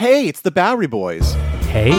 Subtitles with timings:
[0.00, 1.34] Hey, it's the Bowery Boys.
[1.68, 1.90] Hey.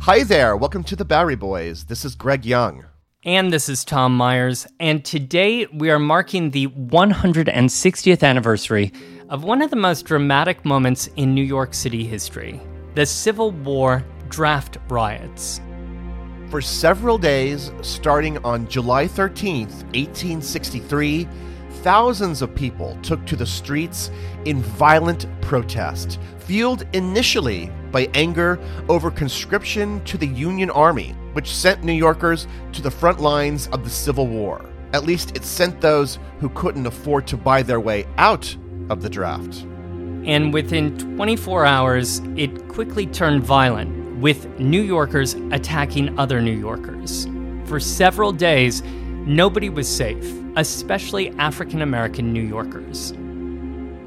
[0.00, 0.56] Hi there.
[0.56, 1.84] Welcome to the Bowery Boys.
[1.84, 2.86] This is Greg Young.
[3.22, 4.66] And this is Tom Myers.
[4.80, 8.92] And today we are marking the 160th anniversary
[9.28, 12.60] of one of the most dramatic moments in New York City history
[12.94, 15.62] the Civil War draft riots.
[16.50, 21.26] For several days, starting on July 13th, 1863,
[21.80, 24.10] thousands of people took to the streets
[24.44, 31.82] in violent protest, fueled initially by anger over conscription to the Union Army, which sent
[31.82, 34.62] New Yorkers to the front lines of the Civil War.
[34.92, 38.54] At least it sent those who couldn't afford to buy their way out
[38.90, 39.66] of the draft
[40.24, 47.26] and within 24 hours, it quickly turned violent, with New Yorkers attacking other New Yorkers.
[47.64, 48.82] For several days,
[49.26, 50.24] nobody was safe,
[50.56, 53.12] especially African American New Yorkers.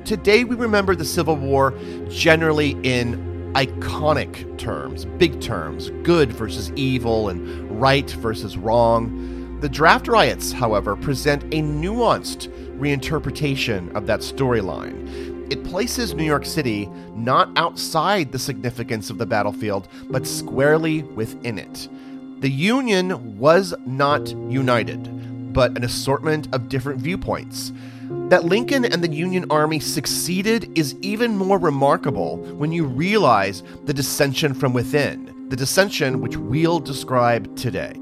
[0.06, 1.74] Today, we remember the Civil War
[2.08, 9.59] generally in iconic terms, big terms, good versus evil and right versus wrong.
[9.62, 15.34] The draft riots, however, present a nuanced reinterpretation of that storyline.
[15.50, 21.60] It places New York City not outside the significance of the battlefield, but squarely within
[21.60, 21.88] it.
[22.40, 27.72] The Union was not united, but an assortment of different viewpoints.
[28.30, 33.94] That Lincoln and the Union Army succeeded is even more remarkable when you realize the
[33.94, 37.94] dissension from within, the dissension which we'll describe today.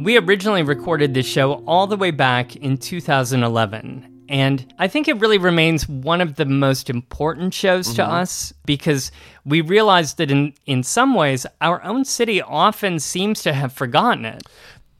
[0.00, 5.20] We originally recorded this show all the way back in 2011, and I think it
[5.20, 7.96] really remains one of the most important shows mm-hmm.
[7.96, 9.10] to us because
[9.44, 14.24] we realize that in, in some ways, our own city often seems to have forgotten
[14.24, 14.42] it.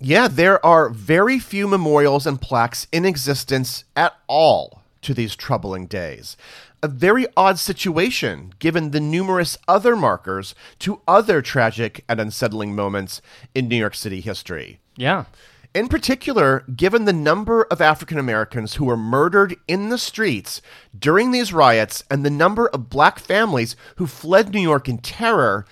[0.01, 5.87] Yeah, there are very few memorials and plaques in existence at all to these troubling
[5.87, 6.37] days.
[6.83, 13.23] A very odd situation given the numerous other markers to other tragic and unsettling moments
[13.55, 14.81] in New York City history.
[14.97, 15.27] Yeah.
[15.75, 20.61] In particular, given the number of African Americans who were murdered in the streets
[20.97, 25.65] during these riots and the number of black families who fled New York in terror,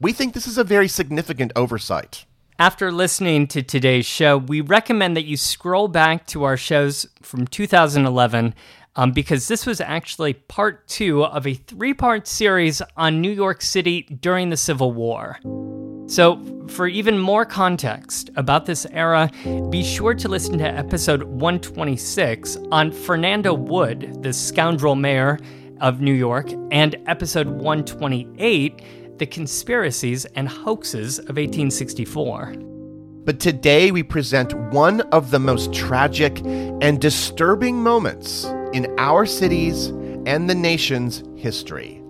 [0.00, 2.24] we think this is a very significant oversight.
[2.58, 7.46] After listening to today's show, we recommend that you scroll back to our shows from
[7.46, 8.54] 2011
[8.96, 13.60] um, because this was actually part two of a three part series on New York
[13.60, 15.38] City during the Civil War.
[16.06, 19.30] So, for even more context about this era,
[19.70, 25.38] be sure to listen to episode 126 on Fernando Wood, the scoundrel mayor
[25.80, 32.54] of New York, and episode 128, The Conspiracies and Hoaxes of 1864.
[33.24, 39.86] But today we present one of the most tragic and disturbing moments in our city's
[40.26, 42.01] and the nation's history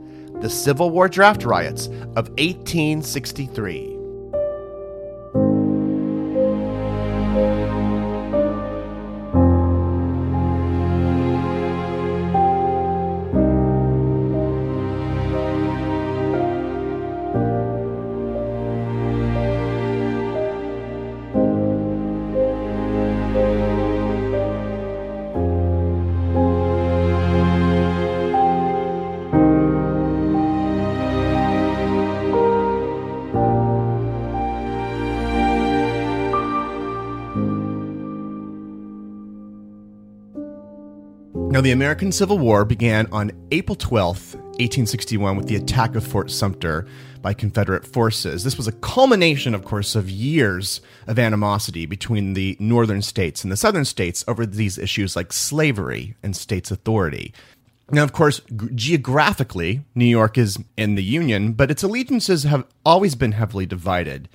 [0.42, 1.86] the Civil War draft riots
[2.16, 3.91] of 1863.
[41.62, 46.86] The American Civil War began on April 12th, 1861 with the attack of Fort Sumter
[47.20, 48.42] by Confederate forces.
[48.42, 53.52] This was a culmination, of course, of years of animosity between the northern states and
[53.52, 57.32] the southern states over these issues like slavery and states' authority.
[57.90, 58.40] Now, of course,
[58.74, 64.28] geographically, New York is in the Union, but its allegiances have always been heavily divided.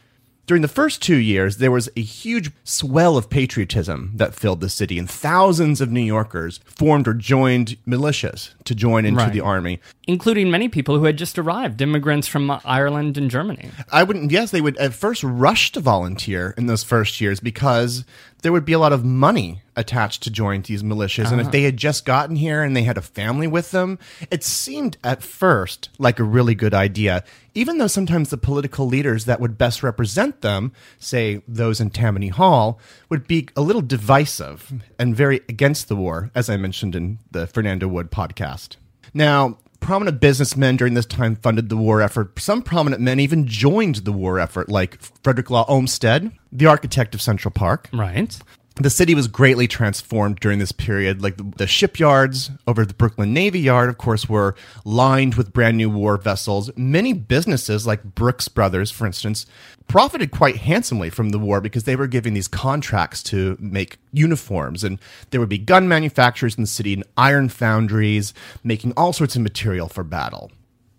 [0.47, 4.69] During the first two years, there was a huge swell of patriotism that filled the
[4.69, 9.33] city, and thousands of New Yorkers formed or joined militias to join into Right.
[9.33, 9.79] the army.
[10.09, 13.71] including many people who had just arrived, immigrants from Ireland and Germany.
[13.91, 18.05] I wouldn't guess they would at first rush to volunteer in those first years because
[18.41, 21.31] there would be a lot of money attached to join these militias.
[21.31, 21.51] And if uh-huh.
[21.51, 23.99] they had just gotten here and they had a family with them,
[24.31, 27.23] it seemed at first like a really good idea,
[27.53, 32.29] even though sometimes the political leaders that would best represent them, say those in Tammany
[32.29, 32.79] Hall,
[33.09, 37.47] would be a little divisive and very against the war, as I mentioned in the
[37.47, 38.77] Fernando Wood podcast.
[39.13, 42.39] Now, prominent businessmen during this time funded the war effort.
[42.39, 47.21] Some prominent men even joined the war effort, like Frederick Law Olmsted, the architect of
[47.21, 47.89] Central Park.
[47.93, 48.37] Right.
[48.79, 51.19] The city was greatly transformed during this period.
[51.19, 55.77] Like the, the shipyards over the Brooklyn Navy Yard, of course, were lined with brand
[55.77, 56.69] new war vessels.
[56.77, 59.47] Many businesses, like Brooks Brothers, for instance,
[59.87, 64.83] profited quite handsomely from the war because they were giving these contracts to make uniforms.
[64.83, 64.99] And
[65.31, 68.31] there would be gun manufacturers in the city and iron foundries
[68.63, 70.51] making all sorts of material for battle.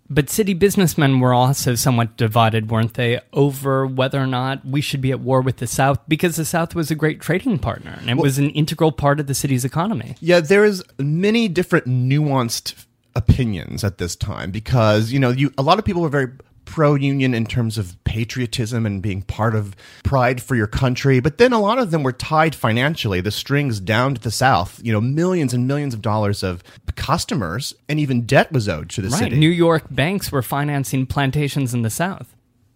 [0.09, 5.01] But city businessmen were also somewhat divided, weren't they, over whether or not we should
[5.01, 8.09] be at war with the South because the South was a great trading partner and
[8.09, 10.15] it was an integral part of the city's economy.
[10.19, 12.85] Yeah, there is many different nuanced
[13.15, 16.31] opinions at this time because you know you a lot of people were very
[16.69, 21.39] pro union in terms of patriotism and being part of pride for your country but
[21.39, 24.91] then a lot of them were tied financially the strings down to the south you
[24.93, 26.63] know millions and millions of dollars of
[26.95, 29.19] customers and even debt was owed to the Right.
[29.19, 32.35] city New York banks were financing plantations in the South.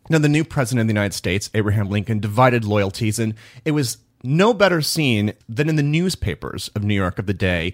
[0.10, 3.98] Now, the new president of the United States, Abraham Lincoln, divided loyalties, and it was
[4.24, 7.74] no better seen than in the newspapers of New York of the day.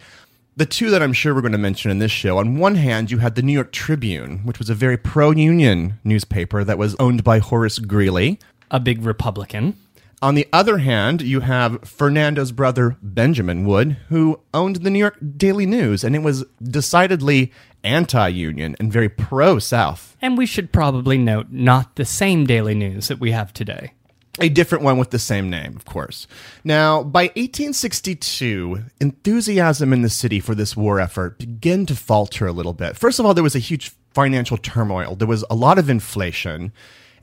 [0.60, 3.12] The two that I'm sure we're going to mention in this show on one hand,
[3.12, 6.98] you had the New York Tribune, which was a very pro union newspaper that was
[7.00, 8.40] owned by Horace Greeley.
[8.70, 9.78] A big Republican.
[10.22, 15.18] On the other hand, you have Fernando's brother, Benjamin Wood, who owned the New York
[15.38, 17.54] Daily News, and it was decidedly
[17.86, 20.18] anti union and very pro South.
[20.22, 23.94] And we should probably note not the same daily news that we have today.
[24.40, 26.28] A different one with the same name, of course.
[26.64, 32.52] Now, by 1862, enthusiasm in the city for this war effort began to falter a
[32.52, 32.96] little bit.
[32.96, 35.16] First of all, there was a huge financial turmoil.
[35.16, 36.72] There was a lot of inflation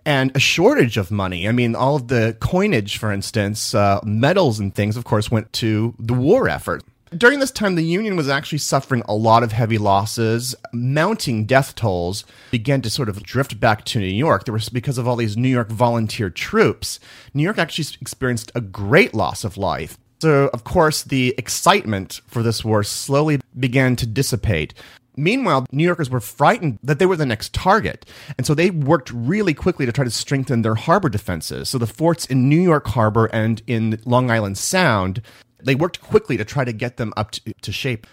[0.05, 1.49] and a shortage of money.
[1.49, 5.52] I mean, all of the coinage, for instance, uh, medals and things, of course, went
[5.55, 6.85] to the war effort.
[7.14, 10.56] During this time, the Union was actually suffering a lot of heavy losses.
[10.73, 14.44] Mounting death tolls began to sort of drift back to New York.
[14.44, 16.99] There was because of all these New York volunteer troops.
[17.32, 19.97] New York actually experienced a great loss of life.
[20.20, 24.75] So, of course, the excitement for this war slowly began to dissipate.
[25.17, 28.05] Meanwhile, New Yorkers were frightened that they were the next target.
[28.37, 31.69] And so they worked really quickly to try to strengthen their harbor defenses.
[31.69, 35.23] So the forts in New York Harbor and in Long Island Sound,
[35.67, 38.07] they worked quickly to try to get them up to, to shape.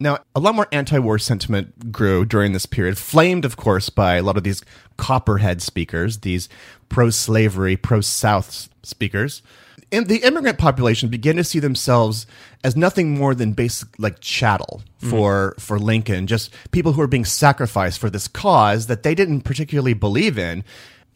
[0.00, 4.16] Now, a lot more anti war sentiment grew during this period, flamed, of course, by
[4.16, 4.62] a lot of these
[4.96, 6.48] copperhead speakers, these
[6.88, 9.42] pro slavery, pro South speakers.
[9.92, 12.26] And the immigrant population began to see themselves
[12.64, 15.10] as nothing more than basic, like chattel mm-hmm.
[15.10, 19.42] for, for Lincoln, just people who are being sacrificed for this cause that they didn't
[19.42, 20.64] particularly believe in.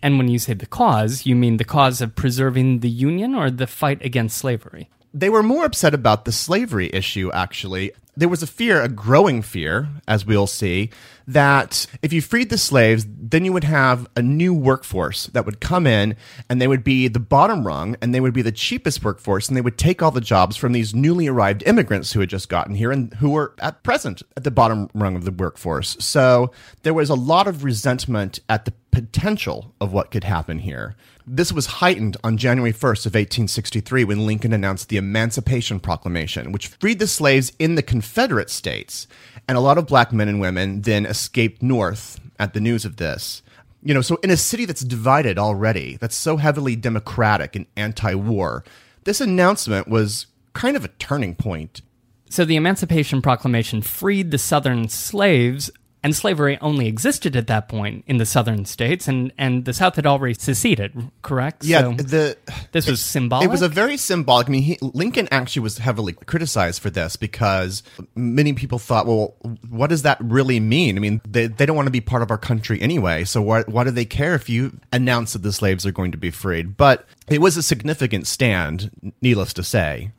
[0.00, 3.50] And when you say the cause, you mean the cause of preserving the Union or
[3.50, 4.88] the fight against slavery?
[5.14, 7.92] They were more upset about the slavery issue, actually.
[8.16, 10.90] There was a fear, a growing fear, as we'll see,
[11.28, 15.60] that if you freed the slaves, then you would have a new workforce that would
[15.60, 16.16] come in
[16.48, 19.56] and they would be the bottom rung and they would be the cheapest workforce and
[19.56, 22.74] they would take all the jobs from these newly arrived immigrants who had just gotten
[22.74, 25.96] here and who were at present at the bottom rung of the workforce.
[26.00, 26.50] So
[26.82, 30.96] there was a lot of resentment at the potential of what could happen here.
[31.30, 36.68] This was heightened on January 1st of 1863 when Lincoln announced the Emancipation Proclamation, which
[36.68, 39.06] freed the slaves in the Confederate states.
[39.46, 42.96] And a lot of black men and women then escaped north at the news of
[42.96, 43.42] this.
[43.82, 48.64] You know, so in a city that's divided already, that's so heavily democratic and anti-war,
[49.04, 51.82] this announcement was kind of a turning point.
[52.30, 55.70] So the Emancipation Proclamation freed the Southern slaves,
[56.08, 59.94] and slavery only existed at that point in the southern states, and, and the South
[59.94, 61.64] had already seceded, correct?
[61.64, 62.38] Yeah, So the
[62.72, 63.44] this was symbolic.
[63.44, 64.46] It was a very symbolic.
[64.46, 67.82] I mean, he, Lincoln actually was heavily criticized for this because
[68.14, 69.34] many people thought, well,
[69.68, 70.96] what does that really mean?
[70.96, 73.64] I mean, they, they don't want to be part of our country anyway, so why,
[73.64, 76.78] why do they care if you announce that the slaves are going to be freed?
[76.78, 80.12] But it was a significant stand, needless to say.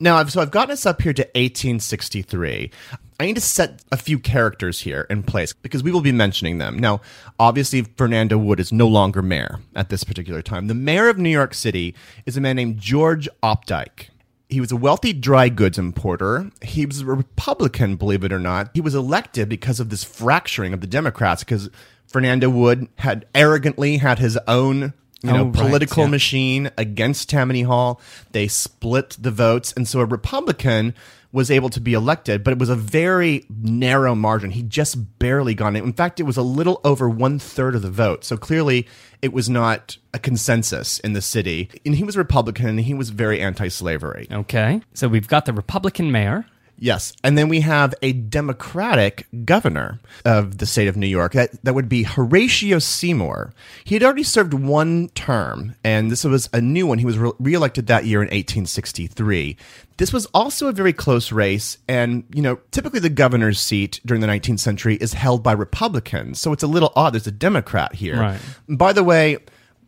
[0.00, 2.70] Now, I've, so I've gotten us up here to 1863.
[3.18, 6.58] I need to set a few characters here in place because we will be mentioning
[6.58, 6.78] them.
[6.78, 7.00] Now,
[7.38, 10.66] obviously, Fernando Wood is no longer mayor at this particular time.
[10.66, 11.94] The mayor of New York City
[12.26, 14.08] is a man named George Opdyke.
[14.48, 16.50] He was a wealthy dry goods importer.
[16.62, 18.70] He was a Republican, believe it or not.
[18.74, 21.70] He was elected because of this fracturing of the Democrats because
[22.06, 24.92] Fernando Wood had arrogantly had his own
[25.22, 26.10] you know, Oh, right, political yeah.
[26.10, 28.00] machine against Tammany Hall.
[28.32, 30.94] They split the votes, and so a Republican
[31.36, 34.50] was able to be elected, but it was a very narrow margin.
[34.50, 35.84] He just barely got it.
[35.84, 38.24] In fact, it was a little over one third of the vote.
[38.24, 38.88] So clearly,
[39.20, 41.68] it was not a consensus in the city.
[41.84, 44.28] And he was Republican, and he was very anti-slavery.
[44.32, 44.80] okay.
[44.94, 46.46] So we've got the Republican mayor.
[46.78, 47.14] Yes.
[47.24, 51.32] And then we have a Democratic governor of the state of New York.
[51.32, 53.52] That, that would be Horatio Seymour.
[53.84, 56.98] He had already served one term, and this was a new one.
[56.98, 59.56] He was re- reelected that year in 1863.
[59.96, 64.20] This was also a very close race, and, you know, typically the governor's seat during
[64.20, 66.40] the 19th century is held by Republicans.
[66.40, 67.14] So it's a little odd.
[67.14, 68.20] There's a Democrat here.
[68.20, 68.40] Right.
[68.68, 69.38] By the way,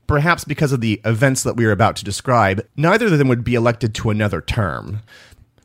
[0.07, 3.45] perhaps because of the events that we are about to describe, neither of them would
[3.45, 5.03] be elected to another term.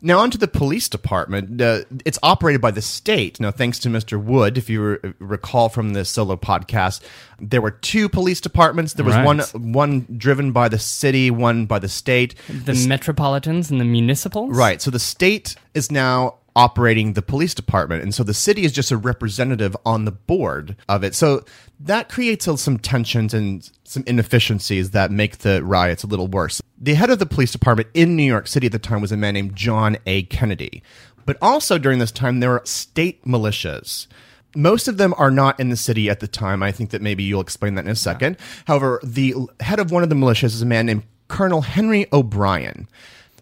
[0.05, 1.61] Now, onto the police department.
[1.61, 3.39] Uh, it's operated by the state.
[3.39, 4.21] Now, thanks to Mr.
[4.21, 7.01] Wood, if you re- recall from the solo podcast,
[7.39, 8.93] there were two police departments.
[8.93, 9.25] There was Right.
[9.25, 9.39] one
[9.73, 12.35] one driven by the city, one by the state.
[12.49, 14.55] The metropolitans and the municipals?
[14.55, 14.81] Right.
[14.81, 18.03] So the state is now operating the police department.
[18.03, 21.15] And so the city is just a representative on the board of it.
[21.15, 21.43] So
[21.79, 26.61] that creates some tensions and some inefficiencies that make the riots a little worse.
[26.79, 29.17] The head of the police department in New York City at the time was a
[29.17, 30.23] man named John A.
[30.23, 30.83] Kennedy.
[31.25, 34.07] But also during this time, there were state militias.
[34.55, 36.61] Most of them are not in the city at the time.
[36.61, 38.37] I think that maybe you'll explain that in a second.
[38.65, 42.87] However, the head of one of the militias is a man named Colonel Henry O'Brien.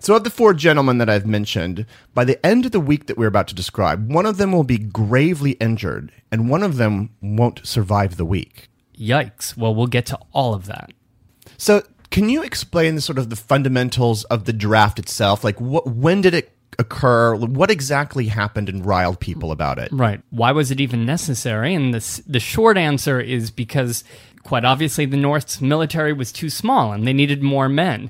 [0.01, 3.19] So, of the four gentlemen that I've mentioned, by the end of the week that
[3.19, 7.11] we're about to describe, one of them will be gravely injured, and one of them
[7.21, 8.67] won't survive the week.
[8.97, 9.55] Yikes.
[9.55, 10.91] Well, we'll get to all of that.
[11.57, 15.43] So, can you explain the sort of the fundamentals of the draft itself?
[15.43, 17.35] Like, what, when did it occur?
[17.35, 19.91] What exactly happened and riled people about it?
[19.91, 20.21] Right.
[20.31, 21.75] Why was it even necessary?
[21.75, 24.03] And the, the short answer is because,
[24.41, 28.09] quite obviously, the North's military was too small and they needed more men.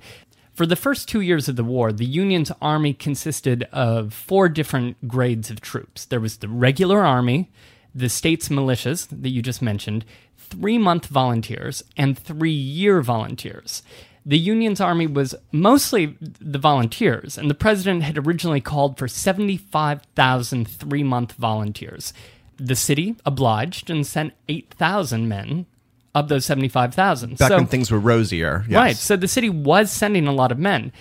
[0.53, 5.07] For the first two years of the war, the Union's army consisted of four different
[5.07, 6.05] grades of troops.
[6.05, 7.49] There was the regular army,
[7.95, 10.03] the state's militias that you just mentioned,
[10.37, 13.81] three month volunteers, and three year volunteers.
[14.25, 20.67] The Union's army was mostly the volunteers, and the president had originally called for 75,000
[20.67, 22.13] three month volunteers.
[22.57, 25.65] The city obliged and sent 8,000 men
[26.13, 27.37] of those 75,000.
[27.37, 28.65] Back So- when things were rosier.
[28.67, 28.77] Yes.
[28.77, 28.97] Right.
[28.97, 30.91] So the city was sending a lot of men.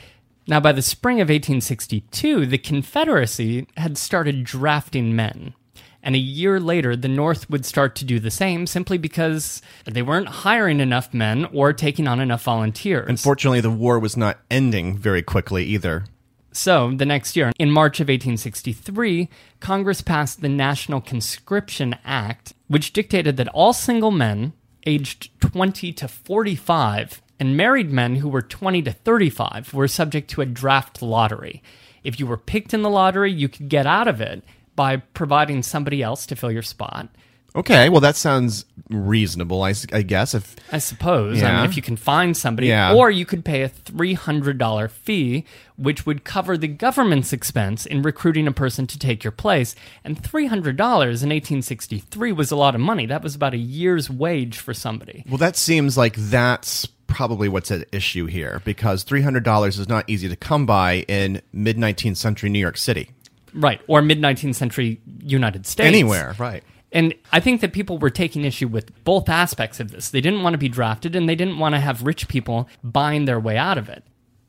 [0.47, 5.55] Now, by the spring of 1862, the Confederacy had started drafting men.
[6.03, 10.03] And a year later, the North would start to do the same simply because they
[10.03, 13.09] weren't hiring enough men or taking on enough volunteers.
[13.09, 16.05] Unfortunately, the war was not ending very quickly either.
[16.53, 19.29] So, the next year, in March of 1863,
[19.61, 24.53] Congress passed the National Conscription Act, which dictated that all single men
[24.87, 30.43] aged 20 to 45 and married men who were 20 to 35 were subject to
[30.43, 31.63] a draft lottery.
[32.05, 34.45] If you were picked in the lottery, you could get out of it
[34.77, 37.09] by providing somebody else to fill your spot.
[37.55, 40.35] Okay, well, that sounds reasonable, I, I guess.
[40.35, 41.43] If I suppose.
[41.43, 42.95] I mean, if you can find somebody, Yeah.
[42.95, 45.45] or you could pay a $300 fee,
[45.77, 49.75] which would cover the government's expense in recruiting a person to take your place.
[50.05, 53.07] And $300 in 1863 was a lot of money.
[53.07, 55.25] That was about a year's wage for somebody.
[55.29, 60.29] Well, that seems like that's probably what's at issue here because $300 is not easy
[60.29, 63.11] to come by in mid 19th century New York City.
[63.53, 63.81] Right.
[63.89, 65.89] Or mid 19th century United States.
[65.89, 66.63] Anywhere, right.
[66.93, 70.11] And I think that people were taking issue with both aspects of this.
[70.11, 73.25] They didn't want to be drafted and they didn't want to have rich people buying
[73.25, 74.05] their way out of it.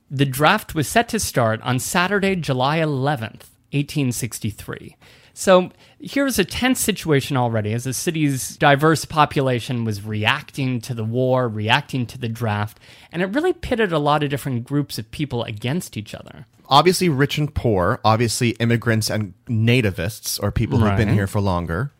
[0.09, 4.97] The draft was set to start on Saturday, July 11th, 1863.
[5.33, 11.05] So here's a tense situation already as the city's diverse population was reacting to the
[11.05, 12.79] war, reacting to the draft,
[13.11, 16.47] and it really pitted a lot of different groups of people against each other.
[16.67, 21.91] Obviously, rich and poor, obviously, immigrants and nativists or people who've been here for longer.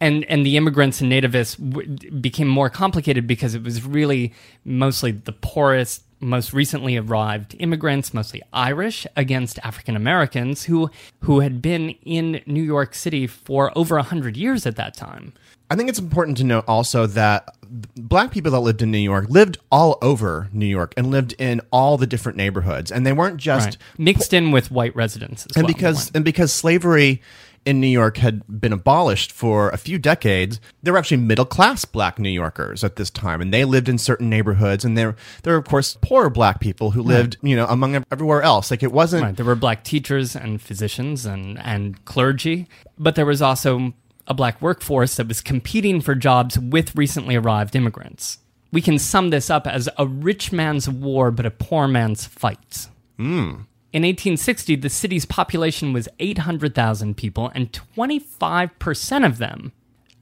[0.00, 4.32] And and the immigrants and nativists w- became more complicated because it was really
[4.64, 10.90] mostly the poorest most recently arrived immigrants mostly irish against african americans who
[11.20, 15.32] who had been in new york city for over 100 years at that time
[15.70, 17.54] I think it's important to note also that
[17.94, 21.60] black people that lived in New York lived all over New York and lived in
[21.70, 23.76] all the different neighborhoods, and they weren't just right.
[23.96, 25.46] mixed in with white residents.
[25.46, 25.72] As and well.
[25.72, 27.22] because and because slavery
[27.64, 31.84] in New York had been abolished for a few decades, there were actually middle class
[31.84, 34.84] black New Yorkers at this time, and they lived in certain neighborhoods.
[34.84, 38.42] And there, there were of course poor black people who lived, you know, among everywhere
[38.42, 38.70] else.
[38.70, 39.22] Like it wasn't.
[39.22, 39.36] Right.
[39.36, 42.66] There were black teachers and physicians and and clergy,
[42.98, 43.92] but there was also
[44.26, 48.38] a black workforce that was competing for jobs with recently arrived immigrants.
[48.72, 52.86] We can sum this up as a rich man's war, but a poor man's fight.
[53.18, 53.66] Mm.
[53.92, 59.72] In 1860, the city's population was 800,000 people, and 25% of them,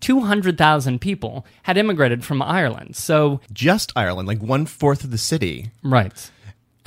[0.00, 2.96] 200,000 people, had immigrated from Ireland.
[2.96, 5.70] So, just Ireland, like one fourth of the city.
[5.82, 6.30] Right.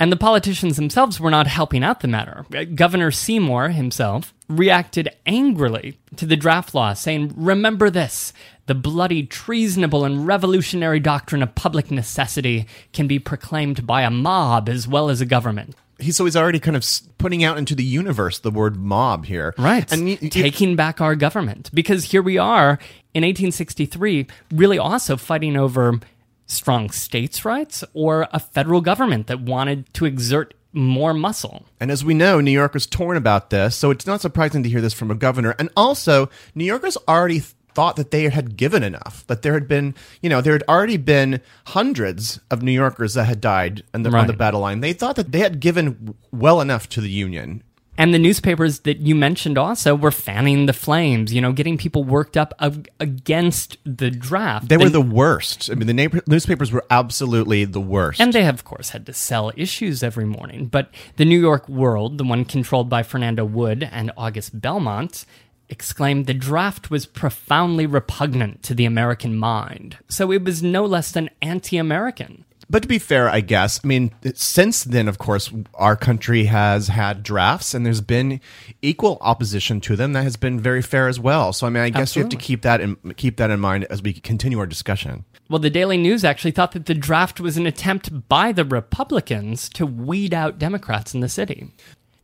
[0.00, 2.44] And the politicians themselves were not helping out the matter.
[2.52, 8.32] Uh, Governor Seymour himself reacted angrily to the draft law, saying, Remember this
[8.66, 14.68] the bloody, treasonable, and revolutionary doctrine of public necessity can be proclaimed by a mob
[14.68, 15.76] as well as a government.
[16.02, 16.84] He's so he's already kind of
[17.18, 19.90] putting out into the universe the word mob here, right?
[19.92, 22.78] And y- taking back our government because here we are
[23.14, 26.00] in 1863, really also fighting over
[26.46, 31.64] strong states' rights or a federal government that wanted to exert more muscle.
[31.80, 34.68] And as we know, New York was torn about this, so it's not surprising to
[34.68, 35.54] hear this from a governor.
[35.58, 37.42] And also, New Yorkers already
[37.74, 40.96] thought that they had given enough, that there had been, you know, there had already
[40.96, 44.20] been hundreds of New Yorkers that had died the, right.
[44.20, 44.80] on the battle line.
[44.80, 47.62] They thought that they had given well enough to the Union.
[47.98, 52.04] And the newspapers that you mentioned also were fanning the flames, you know, getting people
[52.04, 52.54] worked up
[52.98, 54.68] against the draft.
[54.68, 55.70] They the, were the worst.
[55.70, 58.18] I mean, the na- newspapers were absolutely the worst.
[58.18, 60.66] And they, of course, had to sell issues every morning.
[60.66, 65.26] But the New York World, the one controlled by Fernando Wood and August Belmont,
[65.72, 69.96] exclaimed the draft was profoundly repugnant to the American mind.
[70.08, 72.44] So it was no less than anti American.
[72.68, 76.88] But to be fair, I guess, I mean, since then, of course, our country has
[76.88, 78.40] had drafts and there's been
[78.80, 81.52] equal opposition to them that has been very fair as well.
[81.52, 82.20] So, I mean, I guess Absolutely.
[82.20, 85.24] you have to keep that in, keep that in mind as we continue our discussion.
[85.50, 89.68] Well, the Daily News actually thought that the draft was an attempt by the Republicans
[89.70, 91.72] to weed out Democrats in the city.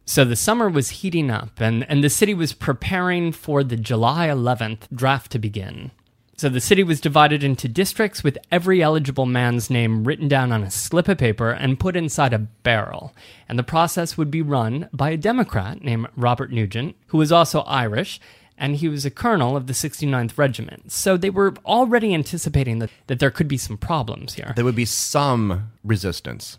[0.09, 4.29] So the summer was heating up, and, and the city was preparing for the July
[4.29, 5.91] 11th draft to begin.
[6.39, 10.63] So the city was divided into districts with every eligible man's name written down on
[10.63, 13.15] a slip of paper and put inside a barrel.
[13.51, 17.61] And the process would be run by a Democrat named Robert Nugent, who was also
[17.65, 18.19] Irish,
[18.57, 20.91] and he was a colonel of the 69th Regiment.
[20.91, 24.55] So they were already anticipating that, that there could be some problems here.
[24.57, 26.57] There would be some resistance.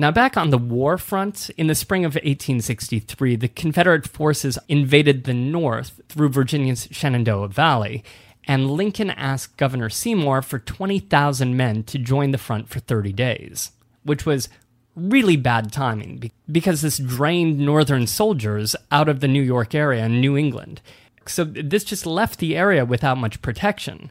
[0.00, 5.24] Now, back on the war front, in the spring of 1863, the Confederate forces invaded
[5.24, 8.02] the North through Virginia's Shenandoah Valley
[8.44, 13.72] and Lincoln asked Governor Seymour for 20,000 men to join the front for 30 days,
[14.02, 14.48] which was
[14.96, 20.18] really bad timing because this drained Northern soldiers out of the New York area and
[20.18, 20.80] New England.
[21.26, 24.10] So this just left the area without much protection.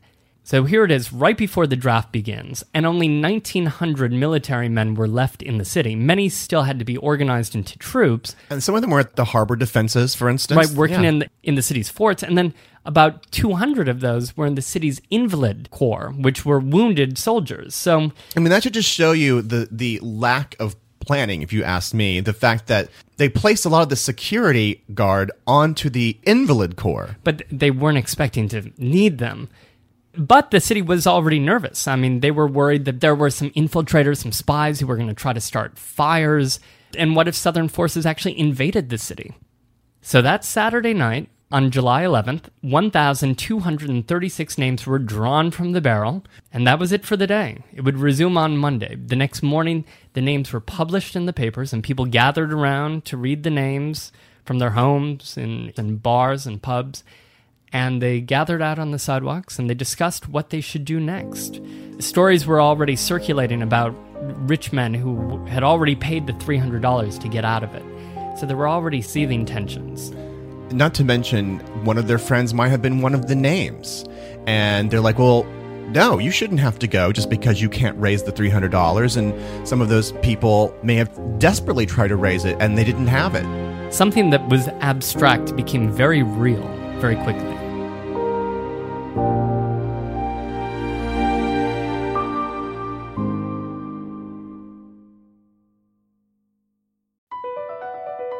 [0.50, 5.08] So here it is, right before the draft begins, and only 1,900 military men were
[5.08, 5.96] left in the city.
[5.96, 8.36] Many still had to be organized into troops.
[8.50, 10.58] And some of them were at the harbor defenses, for instance.
[10.58, 11.10] Right, working yeah.
[11.10, 12.24] in, the, in the city's forts.
[12.24, 17.20] And then about 200 of those were in the city's invalid corps, which were wounded
[17.20, 17.76] soldiers.
[17.76, 21.64] So, I mean, that should just show you the, the lack of planning, if you
[21.64, 22.22] ask me.
[22.22, 27.18] The fact that they placed a lot of the security guard onto the invalid corps.
[27.24, 29.48] But they weren't expecting to need them.
[30.16, 31.88] But the city was already nervous.
[31.88, 35.08] I mean, they were worried that there were some infiltrators, some spies who were going
[35.08, 36.60] to try to start fires.
[36.98, 39.36] And what if Southern forces actually invaded the city?
[40.02, 46.68] So that Saturday night, on July 11th, 1,236 names were drawn from the barrel, and
[46.68, 47.64] that was it for the day.
[47.74, 48.96] It would resume on Monday.
[48.96, 53.18] The next morning, the names were published in the papers, and people gathered around to
[53.18, 54.12] read the names
[54.46, 57.04] from their homes and, and bars and pubs
[57.72, 61.62] and they gathered out on the sidewalks and they discussed what they should do next.
[62.00, 63.94] Stories were already circulating about
[64.48, 67.84] rich men who had already paid the $300 to get out of it.
[68.40, 70.12] So there were already seething tensions.
[70.74, 74.06] Not to mention, one of their friends might have been one of the names.
[74.48, 75.44] And they're like, well,
[75.92, 79.18] no, you shouldn't have to go just because you can't raise the $300.
[79.18, 83.08] And some of those people may have desperately tried to raise it and they didn't
[83.08, 83.94] have it.
[83.94, 86.68] Something that was abstract became very real
[87.00, 87.59] very quickly.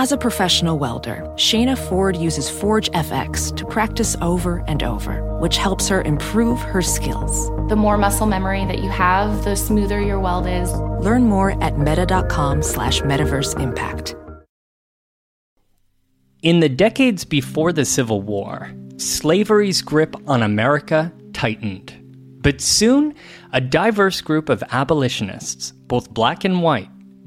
[0.00, 5.56] As a professional welder, Shayna Ford uses Forge FX to practice over and over, which
[5.56, 7.48] helps her improve her skills.
[7.68, 10.72] The more muscle memory that you have, the smoother your weld is.
[11.04, 14.14] Learn more at meta.com slash metaverse impact.
[16.44, 21.92] In the decades before the Civil War, slavery's grip on America tightened.
[22.40, 23.16] But soon,
[23.52, 26.88] a diverse group of abolitionists, both black and white,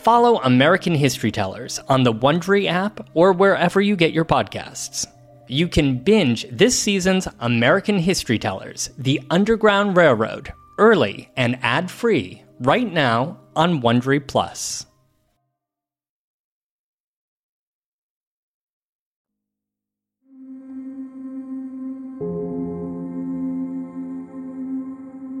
[0.00, 5.06] Follow American History Tellers on the Wondery app or wherever you get your podcasts.
[5.46, 12.90] You can binge this season's American History Tellers, The Underground Railroad, early and ad-free right
[12.90, 14.86] now on Wondery Plus.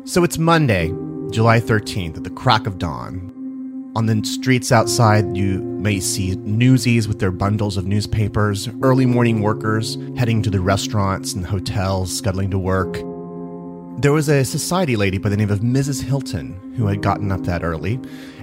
[0.04, 0.88] So it's Monday,
[1.30, 3.39] July 13th, at the crack of dawn.
[3.96, 9.42] On the streets outside, you may see newsies with their bundles of newspapers, early morning
[9.42, 12.92] workers heading to the restaurants and hotels, scuttling to work.
[14.00, 16.02] There was a society lady by the name of Mrs.
[16.02, 17.98] Hilton who had gotten up that early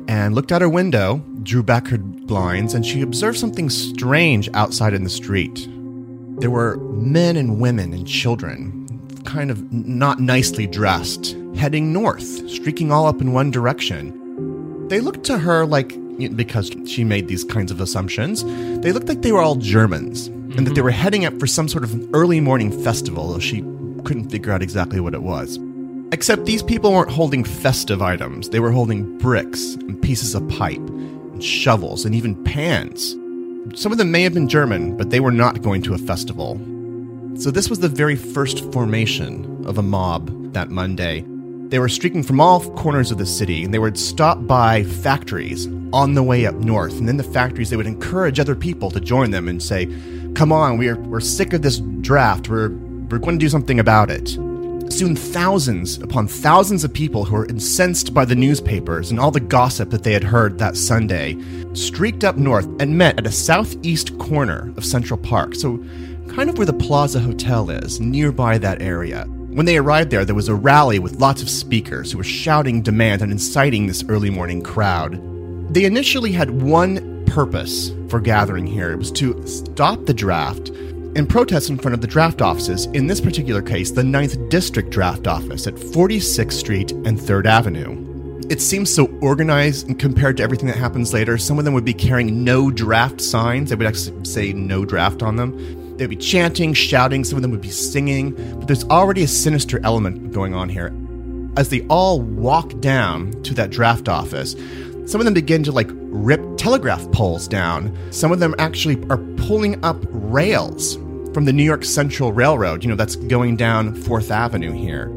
[0.09, 4.93] and looked out her window, drew back her blinds, and she observed something strange outside
[4.93, 5.65] in the street.
[6.41, 8.85] There were men and women and children,
[9.23, 14.26] kind of not nicely dressed, heading north, streaking all up in one direction.
[14.89, 15.95] They looked to her like,
[16.35, 18.43] because she made these kinds of assumptions,
[18.81, 20.83] they looked like they were all Germans and that they mm-hmm.
[20.83, 23.61] were heading up for some sort of early morning festival, though she
[24.05, 25.59] couldn't figure out exactly what it was.
[26.13, 30.77] Except these people weren't holding festive items, they were holding bricks and pieces of pipe
[30.77, 33.11] and shovels and even pans.
[33.75, 36.55] Some of them may have been German, but they were not going to a festival.
[37.35, 41.25] So, this was the very first formation of a mob that Monday.
[41.69, 45.67] They were streaking from all corners of the city, and they would stop by factories
[45.91, 46.97] on the way up north.
[46.97, 49.93] And in the factories, they would encourage other people to join them and say,
[50.33, 52.47] Come on, we're, we're sick of this draft.
[52.47, 54.29] We're, we're going to do something about it.
[54.89, 59.41] Soon, thousands upon thousands of people who were incensed by the newspapers and all the
[59.41, 61.37] gossip that they had heard that Sunday
[61.73, 65.53] streaked up north and met at a southeast corner of Central Park.
[65.53, 65.83] So,
[66.29, 69.27] kind of where the Plaza Hotel is, nearby that area.
[69.57, 72.83] When they arrived there, there was a rally with lots of speakers who were shouting
[72.83, 75.19] demands and inciting this early morning crowd.
[75.73, 81.27] They initially had one purpose for gathering here it was to stop the draft and
[81.27, 85.25] protest in front of the draft offices, in this particular case, the 9th District Draft
[85.25, 88.45] Office at 46th Street and 3rd Avenue.
[88.51, 91.35] It seems so organized compared to everything that happens later.
[91.39, 93.71] Some of them would be carrying no draft signs.
[93.71, 95.86] They would actually say no draft on them.
[95.97, 99.79] They'd be chanting, shouting, some of them would be singing, but there's already a sinister
[99.83, 100.93] element going on here.
[101.57, 104.55] As they all walk down to that draft office,
[105.05, 107.97] some of them begin to like rip telegraph poles down.
[108.11, 110.97] Some of them actually are pulling up rails
[111.33, 115.07] from the New York Central Railroad, you know, that's going down 4th Avenue here.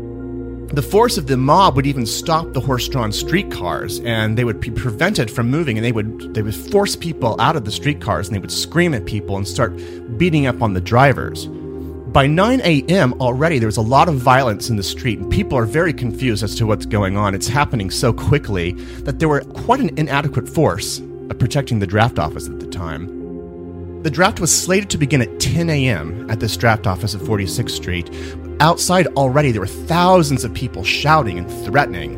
[0.72, 4.70] The force of the mob would even stop the horse-drawn streetcars, and they would be
[4.70, 8.36] prevented from moving, and they would they would force people out of the streetcars, and
[8.36, 9.76] they would scream at people and start
[10.16, 11.48] beating up on the drivers.
[12.12, 13.14] By 9 a.m.
[13.14, 16.44] already, there was a lot of violence in the street, and people are very confused
[16.44, 17.34] as to what's going on.
[17.34, 22.20] It's happening so quickly that there were quite an inadequate force of protecting the draft
[22.20, 23.20] office at the time.
[24.02, 26.30] The draft was slated to begin at 10 a.m.
[26.30, 28.08] at this draft office at 46th Street.
[28.60, 32.16] Outside already, there were thousands of people shouting and threatening.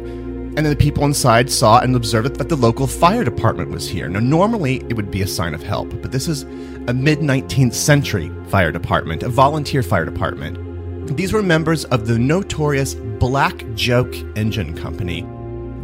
[0.56, 4.08] And then the people inside saw and observed that the local fire department was here.
[4.08, 6.42] Now, normally it would be a sign of help, but this is
[6.88, 11.16] a mid 19th century fire department, a volunteer fire department.
[11.16, 15.24] These were members of the notorious Black Joke Engine Company.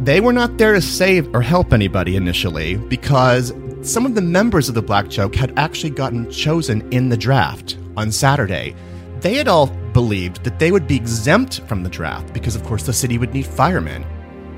[0.01, 4.67] They were not there to save or help anybody initially because some of the members
[4.67, 8.75] of the Black Joke had actually gotten chosen in the draft on Saturday.
[9.21, 12.83] They had all believed that they would be exempt from the draft because, of course,
[12.83, 14.05] the city would need firemen.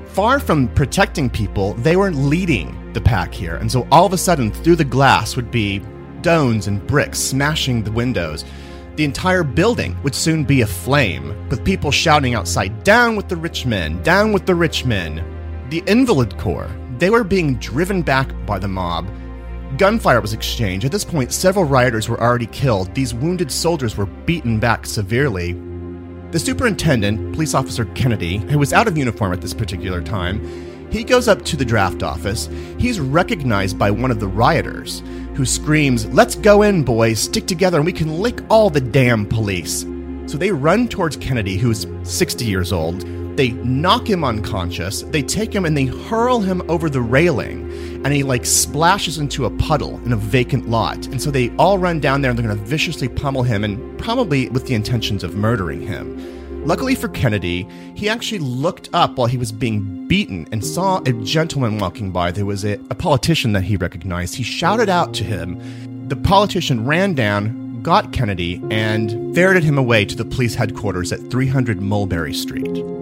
[0.06, 4.18] Far from protecting people, they were leading the pack here, and so all of a
[4.18, 5.82] sudden, through the glass would be
[6.20, 8.44] stones and bricks smashing the windows.
[8.96, 13.64] The entire building would soon be aflame, with people shouting outside, Down with the rich
[13.64, 14.02] men!
[14.02, 15.24] Down with the rich men!
[15.70, 19.08] The Invalid Corps, they were being driven back by the mob.
[19.78, 20.84] Gunfire was exchanged.
[20.84, 22.94] At this point, several rioters were already killed.
[22.94, 25.54] These wounded soldiers were beaten back severely.
[26.30, 30.40] The superintendent, police officer Kennedy, who was out of uniform at this particular time,
[30.90, 32.50] he goes up to the draft office.
[32.78, 35.02] He's recognized by one of the rioters,
[35.34, 39.24] who screams, Let's go in, boys, stick together, and we can lick all the damn
[39.24, 39.86] police.
[40.26, 43.04] So they run towards Kennedy, who's 60 years old.
[43.36, 45.02] They knock him unconscious.
[45.02, 47.70] They take him and they hurl him over the railing,
[48.04, 51.06] and he like splashes into a puddle in a vacant lot.
[51.06, 53.98] And so they all run down there and they're going to viciously pummel him, and
[53.98, 56.42] probably with the intentions of murdering him.
[56.66, 61.12] Luckily for Kennedy, he actually looked up while he was being beaten and saw a
[61.24, 62.30] gentleman walking by.
[62.30, 64.36] There was a, a, politician that he recognized.
[64.36, 66.08] He shouted out to him.
[66.08, 71.30] The politician ran down, got Kennedy, and ferreted him away to the police headquarters at
[71.30, 73.01] 300 Mulberry Street.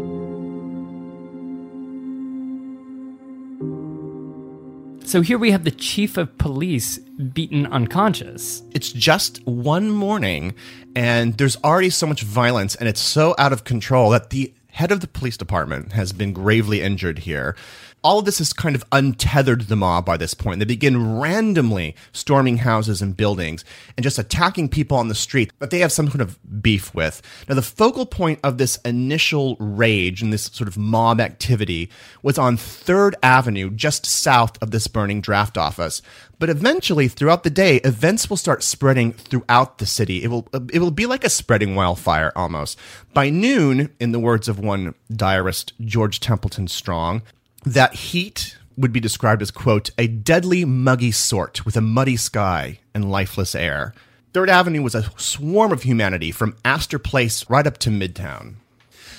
[5.11, 8.63] So here we have the chief of police beaten unconscious.
[8.71, 10.55] It's just one morning,
[10.95, 14.93] and there's already so much violence, and it's so out of control that the head
[14.93, 17.57] of the police department has been gravely injured here
[18.03, 20.59] all of this has kind of untethered the mob by this point.
[20.59, 23.65] They begin randomly storming houses and buildings
[23.97, 27.23] and just attacking people on the street that they have some kind of beef with.
[27.49, 31.91] Now, the focal point of this initial rage and this sort of mob activity
[32.23, 36.03] was on 3rd Avenue, just south of this burning draft office.
[36.39, 40.25] But eventually, throughout the day, events will start spreading throughout the city.
[40.25, 42.79] It will it will be like a spreading wildfire almost.
[43.13, 47.21] By noon, in the words of one diarist, George Templeton Strong,
[47.65, 52.79] that heat would be described as, quote, a deadly muggy sort with a muddy sky
[52.95, 53.95] and lifeless air.
[54.33, 58.55] Third Avenue was a swarm of humanity from Astor Place right up to Midtown.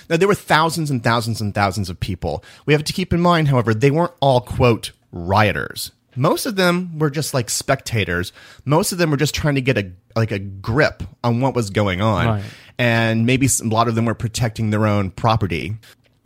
[0.09, 2.43] Now, there were thousands and thousands and thousands of people.
[2.65, 5.91] We have to keep in mind, however, they weren't all, quote, rioters.
[6.15, 8.33] Most of them were just like spectators.
[8.65, 11.69] Most of them were just trying to get a like a grip on what was
[11.69, 12.43] going on, right.
[12.77, 15.77] and maybe a lot of them were protecting their own property.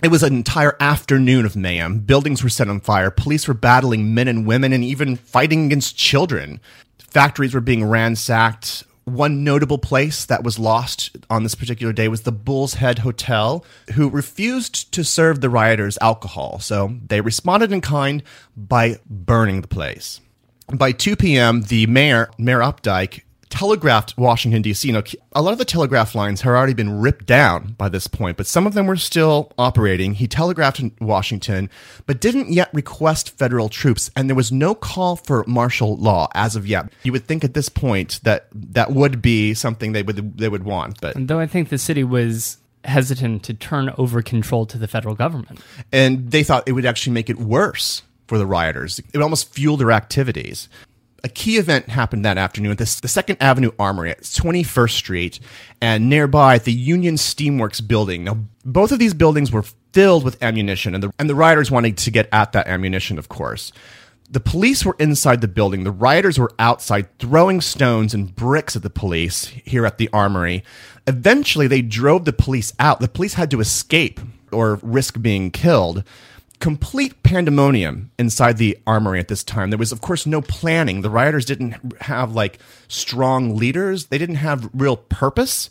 [0.03, 1.99] It was an entire afternoon of mayhem.
[1.99, 3.09] Buildings were set on fire.
[3.09, 6.59] Police were battling men and women and even fighting against children.
[6.99, 8.83] Factories were being ransacked.
[9.05, 13.63] One notable place that was lost on this particular day was the Bull's Head Hotel,
[13.93, 16.59] who refused to serve the rioters alcohol.
[16.59, 18.21] So they responded in kind
[18.57, 20.19] by burning the place.
[20.67, 23.21] By 2 p.m., the mayor, Mayor Opdyke,
[23.55, 24.91] telegraphed Washington, D.C.
[24.91, 28.35] Now, a lot of the telegraph lines had already been ripped down by this point,
[28.35, 30.13] but some of them were still operating.
[30.13, 31.69] He telegraphed in Washington,
[32.05, 36.55] but didn't yet request federal troops, and there was no call for martial law as
[36.55, 36.91] of yet.
[37.03, 40.63] You would think at this point that that would be something they would they would
[40.63, 44.87] want, but though I think the city was hesitant to turn over control to the
[44.87, 45.61] federal government,
[45.93, 48.99] and they thought it would actually make it worse for the rioters.
[48.99, 50.67] It would almost fuel their activities
[51.25, 55.39] a key event happened that afternoon at the, the Second Avenue Armory at 21st Street
[55.81, 58.23] and nearby at the Union Steamworks building.
[58.23, 61.97] Now, both of these buildings were filled with ammunition, and the, and the rioters wanted
[61.97, 63.71] to get at that ammunition, of course.
[64.29, 65.83] The police were inside the building.
[65.83, 70.63] The rioters were outside throwing stones and bricks at the police here at the armory.
[71.07, 72.99] Eventually, they drove the police out.
[72.99, 74.19] The police had to escape
[74.51, 76.03] or risk being killed
[76.59, 79.69] complete pandemonium inside the armory at this time.
[79.69, 81.01] There was, of course, no planning.
[81.01, 85.69] The rioters didn't have like strong leaders, they didn't have real purpose.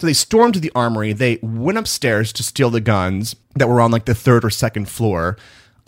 [0.00, 1.12] So they stormed to the armory.
[1.12, 4.88] They went upstairs to steal the guns that were on like the third or second
[4.88, 5.36] floor.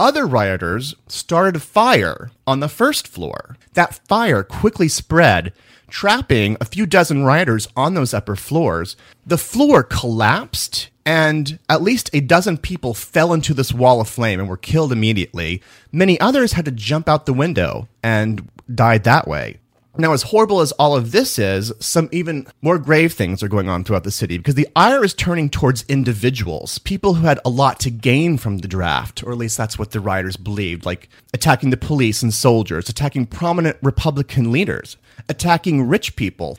[0.01, 3.57] Other rioters started a fire on the first floor.
[3.75, 5.53] That fire quickly spread,
[5.89, 8.97] trapping a few dozen rioters on those upper floors.
[9.25, 14.41] The floor collapsed and at least a dozen people fell into this wall of flame
[14.41, 15.63] and were killed immediately.
[15.93, 19.59] Many others had to jump out the window and died that way.
[19.99, 23.69] Now, as horrible as all of this is, some even more grave things are going
[23.69, 27.51] on throughout the city because the ire is turning towards individuals, people who had a
[27.51, 31.09] lot to gain from the draft, or at least that's what the rioters believed, like
[31.35, 34.97] attacking the police and soldiers, attacking prominent Republican leaders,
[35.29, 36.57] attacking rich people.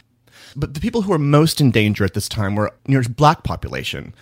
[0.56, 4.14] But the people who were most in danger at this time were near black population.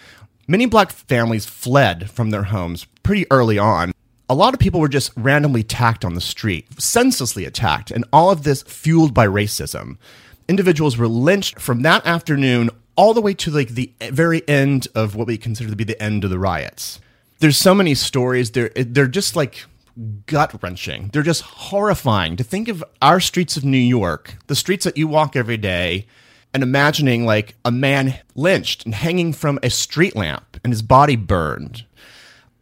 [0.48, 3.92] Many black families fled from their homes pretty early on
[4.30, 8.30] a lot of people were just randomly attacked on the street, senselessly attacked, and all
[8.30, 9.98] of this fueled by racism.
[10.48, 15.16] Individuals were lynched from that afternoon all the way to like the very end of
[15.16, 17.00] what we consider to be the end of the riots.
[17.40, 18.52] There's so many stories.
[18.52, 19.66] They're they're just like
[20.26, 21.10] gut wrenching.
[21.14, 25.08] They're just horrifying to think of our streets of New York, the streets that you
[25.08, 26.08] walk every day,
[26.54, 31.16] and imagining like a man lynched and hanging from a street lamp and his body
[31.16, 31.86] burned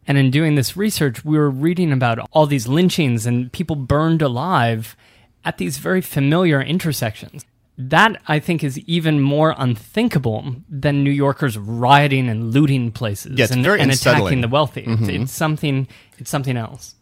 [0.07, 4.21] and in doing this research, we were reading about all these lynchings and people burned
[4.21, 4.95] alive
[5.43, 7.45] at these very familiar intersections.
[7.77, 13.47] That, I think, is even more unthinkable than New Yorkers rioting and looting places yeah,
[13.51, 14.83] and, and attacking the wealthy.
[14.83, 15.03] Mm-hmm.
[15.03, 15.87] It's, it's something.
[16.17, 16.95] It's something else.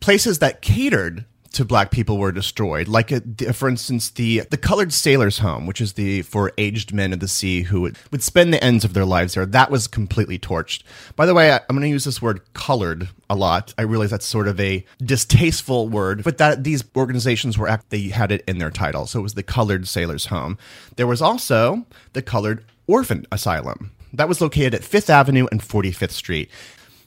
[0.00, 1.24] Places that catered
[1.56, 2.86] to black people were destroyed.
[2.86, 3.22] Like, a,
[3.54, 7.28] for instance, the the colored sailors' home, which is the for aged men of the
[7.28, 9.46] sea who would, would spend the ends of their lives there.
[9.46, 10.82] That was completely torched.
[11.16, 13.72] By the way, I, am going to use this word "colored" a lot.
[13.78, 18.32] I realize that's sort of a distasteful word, but that these organizations were they had
[18.32, 20.58] it in their title, so it was the colored sailors' home.
[20.96, 26.10] There was also the colored orphan asylum that was located at Fifth Avenue and 45th
[26.10, 26.50] Street.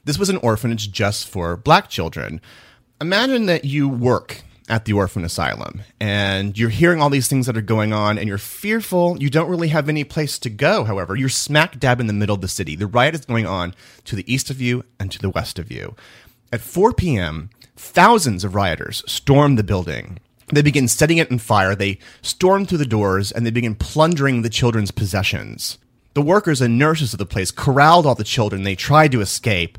[0.06, 2.42] This was an orphanage just for black children
[3.02, 7.58] imagine that you work at the orphan asylum and you're hearing all these things that
[7.58, 9.18] are going on and you're fearful.
[9.20, 11.16] You don't really have any place to go, however.
[11.16, 12.76] You're smack dab in the middle of the city.
[12.76, 13.74] The riot is going on
[14.06, 15.96] to the east of you and to the west of you.
[16.54, 20.20] At 4 p.m., thousands of rioters storm the building.
[20.48, 21.76] They begin setting it on fire.
[21.76, 25.78] They storm through the doors and they begin plundering the children's possessions.
[26.16, 28.64] The workers and nurses of the place corralled all the children.
[28.64, 29.78] They tried to escape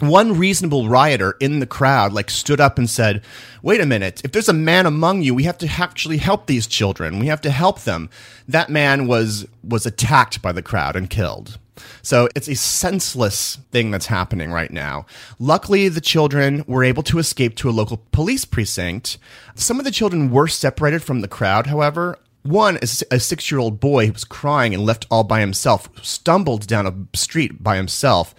[0.00, 3.22] one reasonable rioter in the crowd like stood up and said
[3.62, 6.66] wait a minute if there's a man among you we have to actually help these
[6.66, 8.08] children we have to help them
[8.46, 11.58] that man was was attacked by the crowd and killed
[12.02, 15.06] so it's a senseless thing that's happening right now.
[15.38, 19.18] Luckily, the children were able to escape to a local police precinct.
[19.54, 22.18] Some of the children were separated from the crowd, however.
[22.42, 26.66] One, a six year old boy who was crying and left all by himself, stumbled
[26.66, 28.34] down a street by himself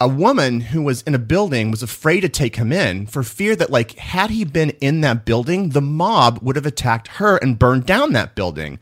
[0.00, 3.54] a woman who was in a building was afraid to take him in for fear
[3.54, 7.58] that like had he been in that building the mob would have attacked her and
[7.58, 8.78] burned down that building.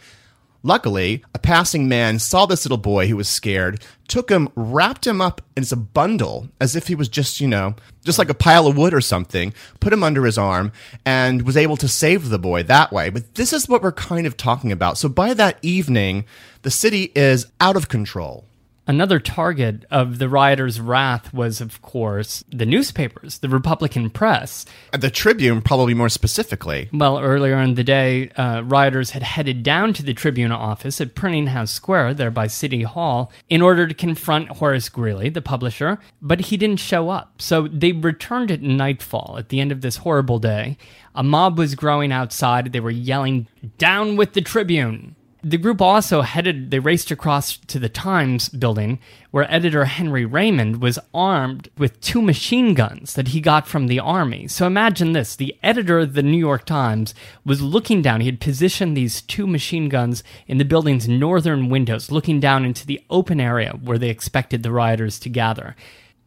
[0.62, 5.20] Luckily a passing man saw this little boy who was scared took him wrapped him
[5.20, 8.68] up as a bundle as if he was just you know just like a pile
[8.68, 10.70] of wood or something put him under his arm
[11.04, 13.10] and was able to save the boy that way.
[13.10, 14.98] But this is what we're kind of talking about.
[14.98, 16.26] So by that evening
[16.62, 18.44] the city is out of control
[18.88, 24.64] Another target of the rioters' wrath was, of course, the newspapers, the Republican press.
[24.98, 26.88] The Tribune, probably more specifically.
[26.90, 31.14] Well, earlier in the day, uh, rioters had headed down to the Tribune office at
[31.14, 35.98] Printing House Square, there by City Hall, in order to confront Horace Greeley, the publisher,
[36.22, 37.42] but he didn't show up.
[37.42, 40.78] So they returned at nightfall at the end of this horrible day.
[41.14, 42.72] A mob was growing outside.
[42.72, 45.14] They were yelling, Down with the Tribune!
[45.42, 48.98] The group also headed, they raced across to the Times building
[49.30, 54.00] where editor Henry Raymond was armed with two machine guns that he got from the
[54.00, 54.48] army.
[54.48, 58.40] So imagine this the editor of the New York Times was looking down, he had
[58.40, 63.40] positioned these two machine guns in the building's northern windows, looking down into the open
[63.40, 65.76] area where they expected the rioters to gather.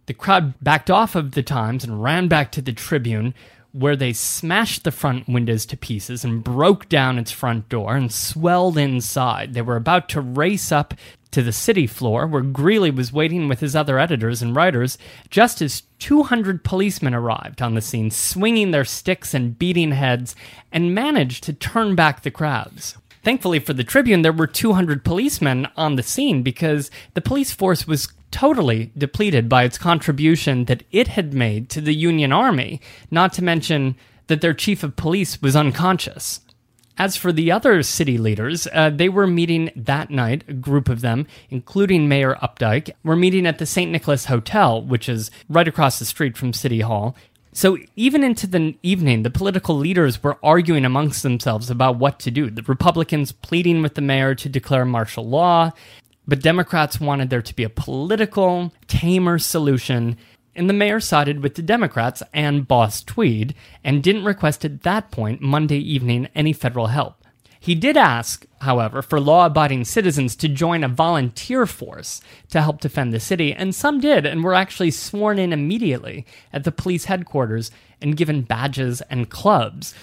[0.06, 3.34] The crowd backed off of the Times and ran back to the Tribune,
[3.72, 8.12] where they smashed the front windows to pieces and broke down its front door and
[8.12, 9.54] swelled inside.
[9.54, 10.94] They were about to race up
[11.32, 14.98] to the city floor where Greeley was waiting with his other editors and writers
[15.30, 20.36] just as 200 policemen arrived on the scene, swinging their sticks and beating heads,
[20.72, 22.98] and managed to turn back the crowds.
[23.24, 27.88] Thankfully for the Tribune, there were 200 policemen on the scene because the police force
[27.88, 33.34] was totally depleted by its contribution that it had made to the Union Army, not
[33.34, 33.96] to mention
[34.27, 36.40] that their chief of police was unconscious.
[36.98, 41.02] As for the other city leaders, uh, they were meeting that night, a group of
[41.02, 43.92] them, including Mayor Opdyke, were meeting at the St.
[43.92, 47.15] Nicholas Hotel, which is right across the street from City Hall.
[47.54, 52.32] So even into the evening, the political leaders were arguing amongst themselves about what to
[52.32, 52.50] do.
[52.50, 55.71] The Republicans pleading with the mayor to declare martial law,
[56.32, 60.15] but Democrats wanted there to be a political, tamer solution.
[60.56, 63.54] And the mayor sided with the Democrats and Boss Tweed
[63.84, 67.25] and didn't request at that point, Monday evening, any federal help.
[67.60, 72.21] He did ask, however, for law abiding citizens to join a volunteer force
[72.52, 76.63] to help defend the city, and some did and were actually sworn in immediately at
[76.63, 77.71] the police headquarters
[78.02, 79.94] and given badges and clubs.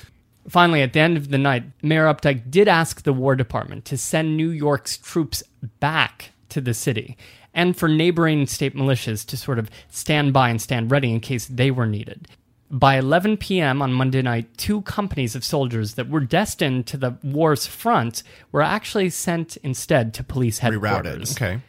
[0.49, 3.99] Finally, at the end of the night, Mayor Opdyke did ask the War Department to
[3.99, 5.43] send New York's troops
[5.81, 7.17] back to the city
[7.55, 11.47] and for neighboring state militias to sort of stand by and stand ready in case
[11.47, 12.29] they were needed.
[12.71, 13.81] By 11 p.m.
[13.81, 18.23] on Monday night, two companies of soldiers that were destined to the war's front
[18.53, 21.35] were actually sent instead to police headquarters.
[21.35, 21.43] Rerouted.
[21.43, 21.61] Okay.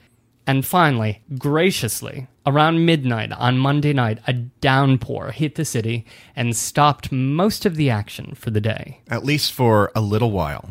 [0.46, 7.12] And finally, graciously, around midnight on Monday night, a downpour hit the city and stopped
[7.12, 9.02] most of the action for the day.
[9.10, 10.70] At least for a little while.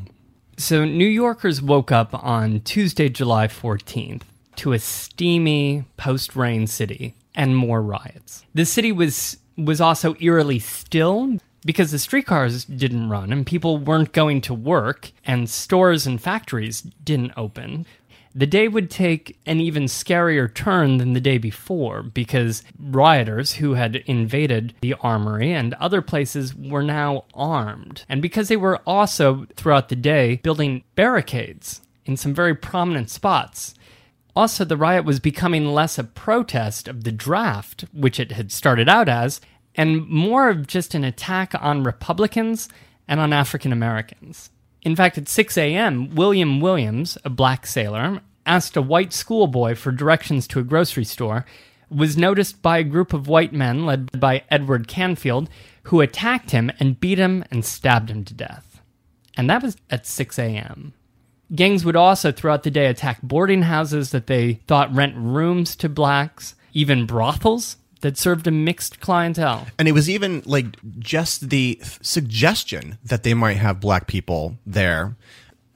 [0.57, 4.23] So, New Yorkers woke up on Tuesday, July 14th
[4.57, 8.45] to a steamy post rain city and more riots.
[8.55, 14.13] The city was was also eerily still because the streetcars didn't run and people weren't
[14.13, 17.87] going to work and stores and factories didn't open.
[18.39, 23.75] The day would take an even scarier turn than the day before because rioters who
[23.75, 28.05] had invaded the armory and other places were now armed.
[28.09, 33.75] And because they were also, throughout the day, building barricades in some very prominent spots.
[34.37, 38.89] Also, the riot was becoming less a protest of the draft, which it had started
[38.89, 39.41] out as,
[39.75, 42.69] and more of just an attack on Republicans
[43.09, 44.51] and on African Americans.
[44.83, 49.93] In fact, at 6 a.m., William Williams, a black sailor, asked a white schoolboy for
[49.93, 51.45] directions to a grocery store,
[51.91, 55.49] was noticed by a group of white men led by Edward Canfield,
[55.85, 58.81] who attacked him and beat him and stabbed him to death.
[59.37, 60.95] And that was at 6 a.m.
[61.55, 65.89] Gangs would also, throughout the day, attack boarding houses that they thought rent rooms to
[65.89, 69.67] blacks, even brothels that served a mixed clientele.
[69.79, 75.17] And it was even like just the suggestion that they might have black people there.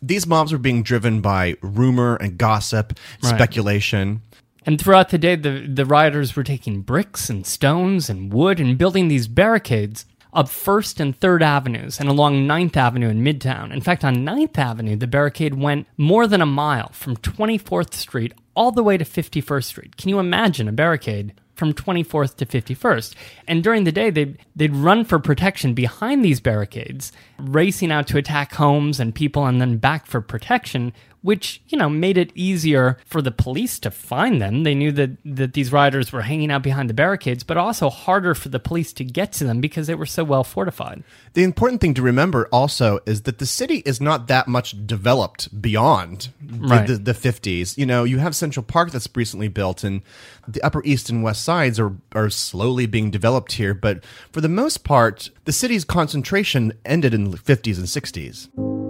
[0.02, 3.30] These mobs were being driven by rumor and gossip, Right.
[3.30, 4.22] speculation.
[4.66, 8.76] And throughout the day, the, the rioters were taking bricks and stones and wood and
[8.78, 13.72] building these barricades up First and Third Avenues and along Ninth Avenue in Midtown.
[13.72, 18.32] In fact, on Ninth Avenue, the barricade went more than a mile from 24th Street
[18.54, 19.96] all the way to 51st Street.
[19.96, 23.14] Can you imagine a barricade from 24th to 51st?
[23.46, 28.18] And during the day, they'd, they'd run for protection behind these barricades, racing out to
[28.18, 30.92] attack homes and people and then back for protection,
[31.22, 34.64] which, you know, made it easier for the police to find them.
[34.64, 38.34] They knew that, that these rioters were hanging out behind the barricades, but also harder
[38.34, 41.02] for the police to get to them because they were so well fortified.
[41.34, 45.62] The important thing to remember also is that the city is not that much developed
[45.62, 46.86] beyond the- Right.
[46.86, 47.78] the, the, 50s.
[47.78, 50.02] You know, you have Central Park that's recently built, and
[50.46, 53.74] the Upper East and West Sides are, are slowly being developed here.
[53.74, 58.81] But for the most part, the city's concentration ended in the 50s and 60s.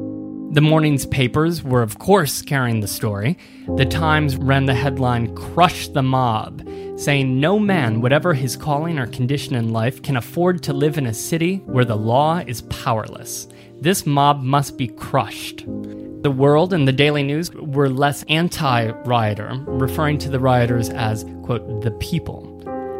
[0.52, 3.38] The morning's papers were, of course, carrying the story.
[3.76, 9.06] The Times ran the headline, Crush the Mob, saying no man, whatever his calling or
[9.06, 13.48] condition in life, can afford to live in a city where the law is powerless.
[13.80, 15.64] This mob must be crushed.
[15.66, 21.24] The World and the Daily News were less anti rioter, referring to the rioters as,
[21.44, 22.52] quote, the people.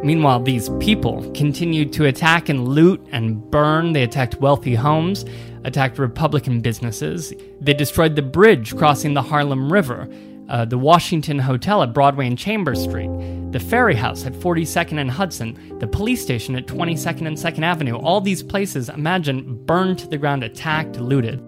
[0.02, 3.92] Meanwhile, these people continued to attack and loot and burn.
[3.92, 5.24] They attacked wealthy homes,
[5.64, 7.32] attacked Republican businesses.
[7.60, 10.08] They destroyed the bridge crossing the Harlem River,
[10.48, 13.10] uh, the Washington Hotel at Broadway and Chambers Street,
[13.52, 17.96] the Ferry House at 42nd and Hudson, the police station at 22nd and 2nd Avenue.
[17.96, 21.42] All these places, imagine, burned to the ground, attacked, looted.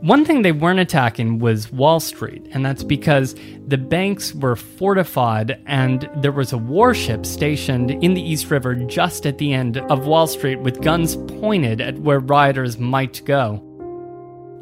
[0.00, 3.34] One thing they weren't attacking was Wall Street, and that's because
[3.68, 9.26] the banks were fortified and there was a warship stationed in the East River just
[9.26, 13.62] at the end of Wall Street with guns pointed at where rioters might go.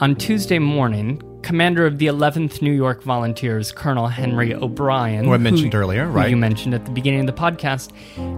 [0.00, 5.38] On Tuesday morning, commander of the 11th New York Volunteers, Colonel Henry O'Brien, Who I
[5.38, 6.30] mentioned earlier, who right.
[6.30, 7.92] you mentioned at the beginning of the podcast,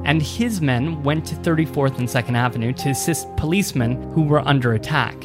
[0.05, 4.74] and his men went to 34th and 2nd Avenue to assist policemen who were under
[4.74, 5.16] attack.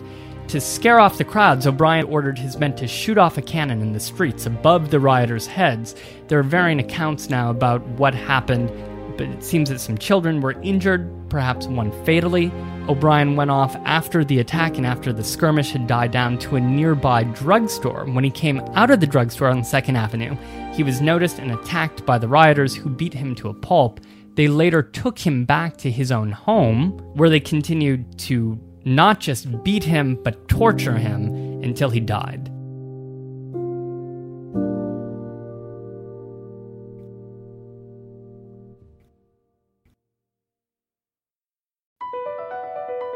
[0.49, 3.93] To scare off the crowds, O'Brien ordered his men to shoot off a cannon in
[3.93, 5.95] the streets above the rioters' heads.
[6.27, 8.71] There are varying accounts now about what happened,
[9.17, 12.51] but it seems that some children were injured, perhaps one fatally.
[12.87, 16.61] O'Brien went off after the attack and after the skirmish had died down to a
[16.61, 18.05] nearby drugstore.
[18.05, 20.37] When he came out of the drugstore on 2nd Avenue,
[20.73, 23.99] he was noticed and attacked by the rioters who beat him to a pulp.
[24.35, 29.63] They later took him back to his own home, where they continued to not just
[29.63, 31.33] beat him, but torture him
[31.63, 32.51] until he died.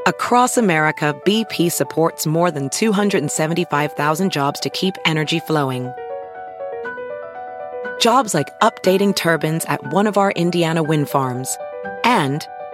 [0.09, 5.93] Across America, BP supports more than 275,000 jobs to keep energy flowing.
[7.99, 11.55] Jobs like updating turbines at one of our Indiana wind farms
[12.03, 12.47] and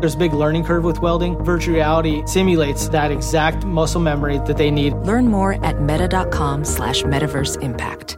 [0.00, 1.36] There's a big learning curve with welding.
[1.42, 4.94] Virtual reality simulates that exact muscle memory that they need.
[4.94, 8.16] Learn more at meta.com slash metaverse impact.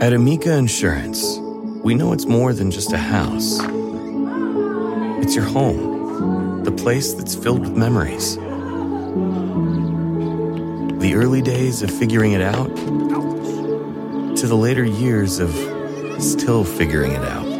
[0.00, 1.38] At Amica Insurance,
[1.82, 3.58] we know it's more than just a house.
[5.22, 8.36] It's your home, the place that's filled with memories.
[11.00, 12.74] The early days of figuring it out
[14.36, 15.50] to the later years of
[16.22, 17.53] still figuring it out.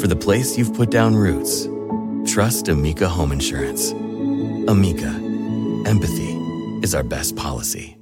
[0.00, 1.68] For the place you've put down roots,
[2.24, 3.90] trust Amica Home Insurance.
[3.92, 5.10] Amica,
[5.84, 6.32] empathy
[6.82, 7.98] is our best policy.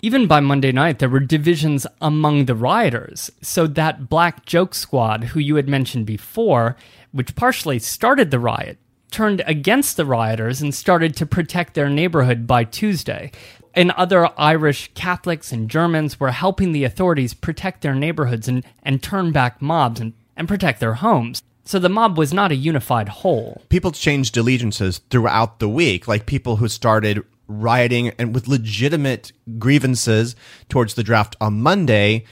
[0.00, 3.32] Even by Monday night, there were divisions among the rioters.
[3.42, 6.76] So that Black Joke Squad, who you had mentioned before,
[7.10, 8.78] which partially started the riot,
[9.10, 13.32] turned against the rioters and started to protect their neighborhood by Tuesday.
[13.74, 19.02] And other Irish Catholics and Germans were helping the authorities protect their neighborhoods and, and
[19.02, 21.42] turn back mobs and, and protect their homes.
[21.64, 23.62] So the mob was not a unified whole.
[23.68, 30.34] People changed allegiances throughout the week, like people who started rioting and with legitimate grievances
[30.68, 32.24] towards the draft on Monday,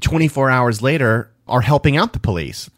[0.00, 2.68] 24 hours later, are helping out the police.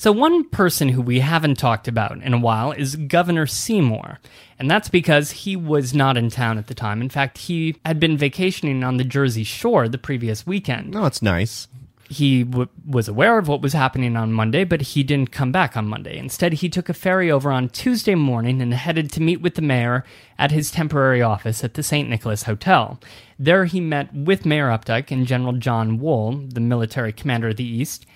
[0.00, 4.18] So, one person who we haven't talked about in a while is Governor Seymour.
[4.58, 7.02] And that's because he was not in town at the time.
[7.02, 10.96] In fact, he had been vacationing on the Jersey Shore the previous weekend.
[10.96, 11.68] Oh, no, it's nice.
[12.08, 15.76] He w- was aware of what was happening on Monday, but he didn't come back
[15.76, 16.16] on Monday.
[16.16, 19.60] Instead, he took a ferry over on Tuesday morning and headed to meet with the
[19.60, 20.06] mayor
[20.38, 22.08] at his temporary office at the St.
[22.08, 22.98] Nicholas Hotel.
[23.38, 27.64] There, he met with Mayor Opdyke and General John Wool, the military commander of the
[27.64, 28.06] East,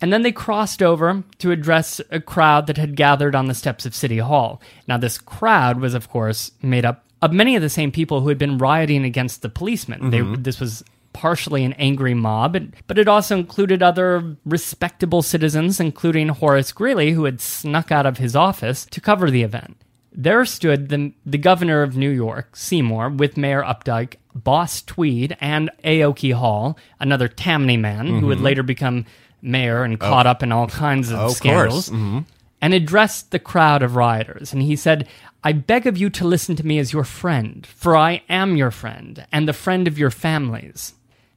[0.00, 3.84] and then they crossed over to address a crowd that had gathered on the steps
[3.84, 4.60] of City Hall.
[4.86, 8.28] Now, this crowd was, of course, made up of many of the same people who
[8.28, 10.10] had been rioting against the policemen.
[10.10, 10.42] They, mm-hmm.
[10.42, 16.70] this was partially an angry mob, but it also included other respectable citizens, including Horace
[16.70, 19.76] Greeley, who had snuck out of his office to cover the event.
[20.12, 25.70] There stood the, the governor of New York, Seymour, with Mayor Opdyke, Boss Tweed, and
[25.84, 28.44] Oakey Hall, another Tammany man who would mm-hmm.
[28.44, 29.04] later become
[29.42, 32.24] mayor and caught up in all kinds of Of scandals, course.
[32.60, 34.52] and addressed the crowd of rioters.
[34.52, 35.06] And he said,
[35.44, 38.70] I beg of you to listen to me as your friend, for I am your
[38.72, 40.94] friend, and the friend of your families.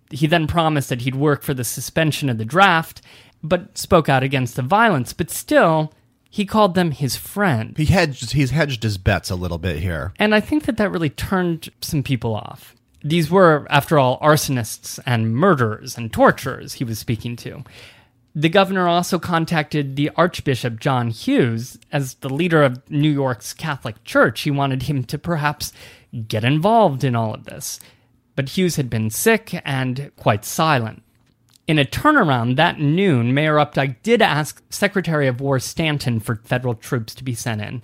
[0.10, 3.02] He then promised that he'd work for the suspension of the draft,
[3.44, 5.14] but spoke out against the violence.
[5.14, 5.94] But still,
[6.30, 7.78] he called them his friend.
[7.78, 10.14] He hedged, he's hedged his bets a little bit here.
[10.18, 12.76] And I think that that really turned some people off.
[13.04, 17.64] These were, after all, arsonists and murderers and torturers he was speaking to.
[18.34, 24.02] The governor also contacted the Archbishop John Hughes as the leader of New York's Catholic
[24.06, 24.42] Church.
[24.42, 25.74] He wanted him to perhaps
[26.28, 27.80] get involved in all of this.
[28.36, 31.04] But Hughes had been sick and quite silent.
[31.68, 36.76] In a turnaround that noon, Mayor Opdyke did ask Secretary of War Stanton for federal
[36.76, 37.84] troops to be sent in.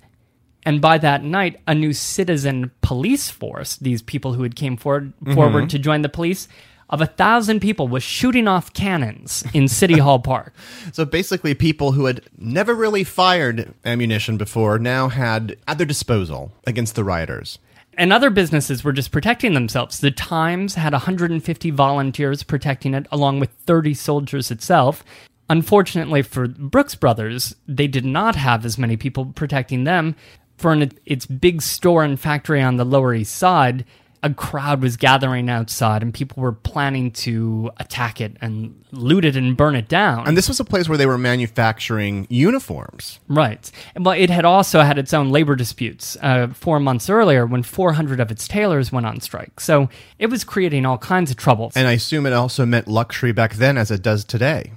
[0.64, 5.12] And by that night, a new citizen police force, these people who had came forward,
[5.32, 5.68] forward mm-hmm.
[5.68, 6.48] to join the police,
[6.90, 10.54] of a thousand people was shooting off cannons in City Hall Park.
[10.92, 16.52] So basically, people who had never really fired ammunition before now had at their disposal
[16.66, 17.58] against the rioters.
[17.98, 19.98] And other businesses were just protecting themselves.
[19.98, 25.04] The Times had 150 volunteers protecting it, along with 30 soldiers itself.
[25.50, 30.14] Unfortunately for Brooks Brothers, they did not have as many people protecting them.
[30.58, 33.84] For an, its big store and factory on the Lower East Side,
[34.22, 39.36] a crowd was gathering outside and people were planning to attack it and loot it
[39.36, 40.26] and burn it down.
[40.26, 43.20] And this was a place where they were manufacturing uniforms.
[43.28, 43.70] Right.
[43.94, 48.18] But it had also had its own labor disputes uh, four months earlier when 400
[48.18, 49.60] of its tailors went on strike.
[49.60, 49.88] So
[50.18, 51.76] it was creating all kinds of troubles.
[51.76, 54.72] And I assume it also meant luxury back then as it does today.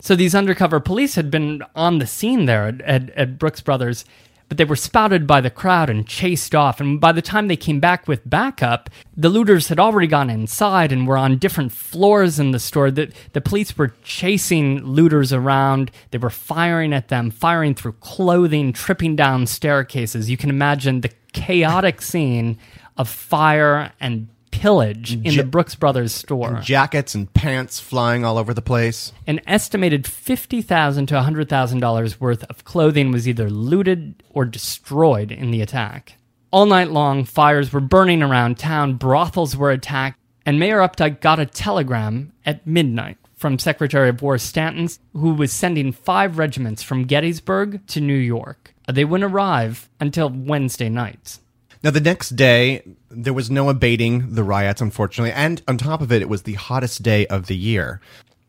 [0.00, 4.04] so these undercover police had been on the scene there at, at, at Brooks Brothers,
[4.48, 6.80] but they were spotted by the crowd and chased off.
[6.80, 10.92] And by the time they came back with backup, the looters had already gone inside
[10.92, 12.90] and were on different floors in the store.
[12.90, 15.90] The, the police were chasing looters around.
[16.10, 20.30] They were firing at them, firing through clothing, tripping down staircases.
[20.30, 22.58] You can imagine the chaotic scene
[22.96, 24.28] of fire and
[24.60, 26.60] pillage in Ja- the Brooks Brothers store.
[26.62, 29.12] Jackets and pants flying all over the place.
[29.26, 35.60] An estimated 50,000 to $100,000 worth of clothing was either looted or destroyed in the
[35.60, 36.16] attack.
[36.52, 41.40] All night long, fires were burning around town, brothels were attacked, and Mayor Opdyke got
[41.40, 47.04] a telegram at midnight from Secretary of War Stanton, who was sending five regiments from
[47.06, 48.72] Gettysburg to New York.
[48.90, 51.38] They wouldn't arrive until Wednesday night.
[51.82, 52.82] Now, the next day,
[53.16, 56.54] there was no abating the riots, unfortunately, and on top of it, it was the
[56.54, 58.00] hottest day of the year.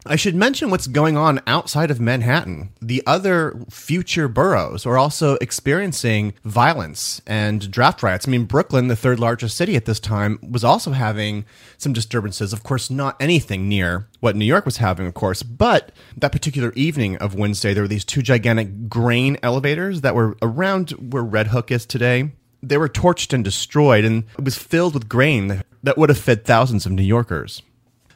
[0.07, 2.69] I should mention what's going on outside of Manhattan.
[2.79, 8.27] The other future boroughs are also experiencing violence and draft riots.
[8.27, 11.43] I mean, Brooklyn, the third largest city at this time, was also having
[11.79, 12.53] some disturbances.
[12.53, 16.71] Of course, not anything near what New York was having, of course, but that particular
[16.75, 21.47] evening of Wednesday, there were these two gigantic grain elevators that were around where Red
[21.47, 22.31] Hook is today
[22.67, 26.45] they were torched and destroyed, and it was filled with grain that would have fed
[26.45, 27.61] thousands of New Yorkers.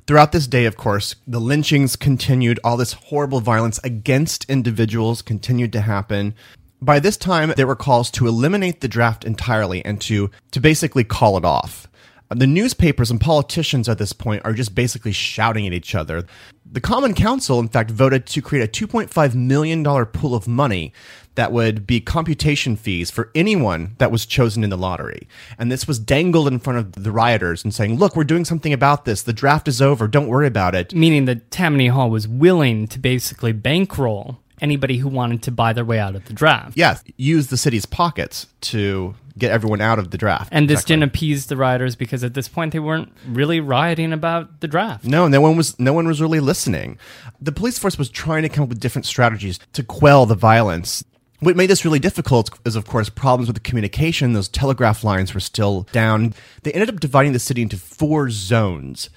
[0.08, 2.60] Throughout this day, of course, the lynchings continued.
[2.64, 6.34] All this horrible violence against individuals continued to happen.
[6.82, 11.04] By this time, there were calls to eliminate the draft entirely and to, to basically
[11.04, 11.89] call it off.
[12.30, 16.26] The newspapers and politicians at this point are just basically shouting at each other.
[16.72, 20.94] The Common Council, in fact, voted to create a $2.5 million pool of money
[21.34, 25.28] that would be commutation fees for anyone that was chosen in the lottery.
[25.58, 28.74] And this was dangled in front of the rioters and saying, look, we're doing something
[28.74, 29.24] about this.
[29.24, 30.08] The draft is over.
[30.08, 30.94] Don't worry about it.
[30.94, 35.86] Meaning that Tammany Hall was willing to basically bankroll anybody who wanted to buy their
[35.86, 36.78] way out of the draft.
[36.78, 40.50] Yeah, use the city's pockets to get everyone out of the draft.
[40.52, 40.94] And this Exactly.
[40.96, 45.06] didn't appease the rioters because at this point they weren't really rioting about the draft.
[45.06, 46.98] No, no one was no one was really listening.
[47.40, 51.04] The police force was trying to come up with different strategies to quell the violence.
[51.42, 54.34] What made this really difficult is, of course, problems with the communication.
[54.34, 56.34] Those telegraph lines were still down.
[56.64, 59.10] They ended up dividing the city into four zones.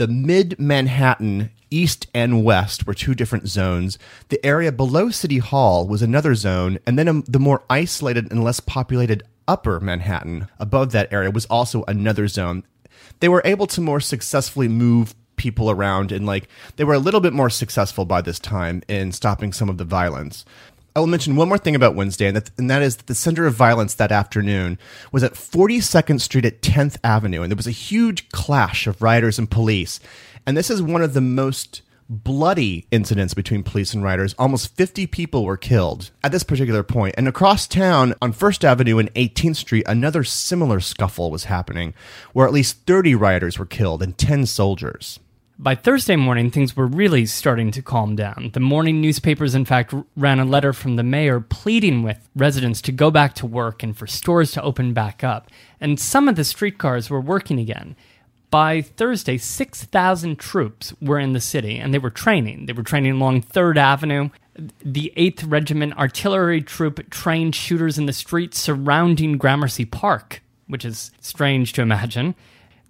[0.00, 3.98] The mid Manhattan, east and west, were two different zones.
[4.30, 6.78] The area below City Hall was another zone.
[6.86, 11.44] And then um, the more isolated and less populated upper Manhattan, above that area, was
[11.44, 12.64] also another zone.
[13.18, 17.20] They were able to more successfully move people around and like they were a little
[17.20, 20.44] bit more successful by this time in stopping some of the violence.
[20.94, 23.14] I will mention one more thing about Wednesday, and that, and that is that the
[23.14, 24.78] center of violence that afternoon
[25.12, 29.38] was at 42nd Street at 10th Avenue, and there was a huge clash of rioters
[29.38, 30.00] and police.
[30.46, 34.34] And this is one of the most bloody incidents between police and rioters.
[34.36, 37.14] Almost 50 people were killed at this particular point.
[37.16, 41.94] And across town on First Avenue and 18th Street, another similar scuffle was happening,
[42.32, 45.20] where at least 30 rioters were killed and 10 soldiers.
[45.62, 48.48] By Thursday morning, things were really starting to calm down.
[48.54, 52.92] The morning newspapers, in fact, ran a letter from the mayor pleading with residents to
[52.92, 55.50] go back to work and for stores to open back up.
[55.78, 57.94] And some of the streetcars were working again.
[58.50, 62.64] By Thursday, 6,000 troops were in the city and they were training.
[62.64, 64.30] They were training along 3rd Avenue.
[64.82, 71.10] The 8th Regiment Artillery Troop trained shooters in the streets surrounding Gramercy Park, which is
[71.20, 72.34] strange to imagine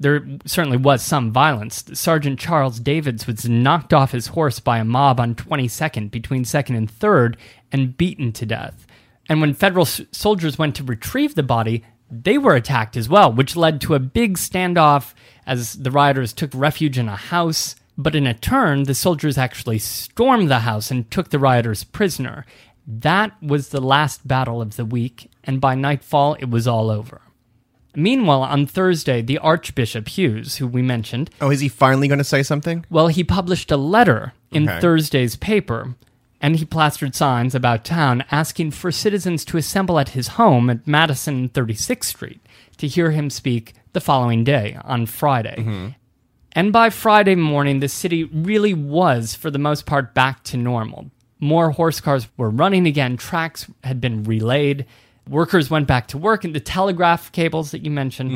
[0.01, 1.85] there certainly was some violence.
[1.93, 6.77] Sergeant Charles Davids was knocked off his horse by a mob on 22nd between 2nd
[6.77, 7.37] and 3rd
[7.71, 8.87] and beaten to death.
[9.29, 13.33] And when federal s- soldiers went to retrieve the body, they were attacked as well,
[13.33, 15.13] which led to a big standoff
[15.47, 17.77] as the rioters took refuge in a house.
[17.99, 22.47] But in a turn, the soldiers actually stormed the house and took the rioters prisoner.
[22.87, 27.21] That was the last battle of the week, and by nightfall, it was all over.
[27.95, 32.25] Meanwhile, on Thursday, the Archbishop Hughes, who we mentioned, Oh, is he finally going to
[32.25, 32.85] say something?
[32.91, 34.81] well, he published a letter in Okay.
[34.81, 35.95] Thursday's paper,
[36.41, 40.87] and he plastered signs about town asking for citizens to assemble at his home at
[40.87, 42.41] Madison and 36th Street
[42.79, 45.57] to hear him speak the following day, on Friday.
[45.59, 45.89] Mm-hmm.
[46.53, 51.11] And by Friday morning, the city really was, for the most part, back to normal.
[51.39, 54.85] More horse cars were running again, tracks had been relayed,
[55.31, 58.33] workers went back to work, and the telegraph cables that you mentioned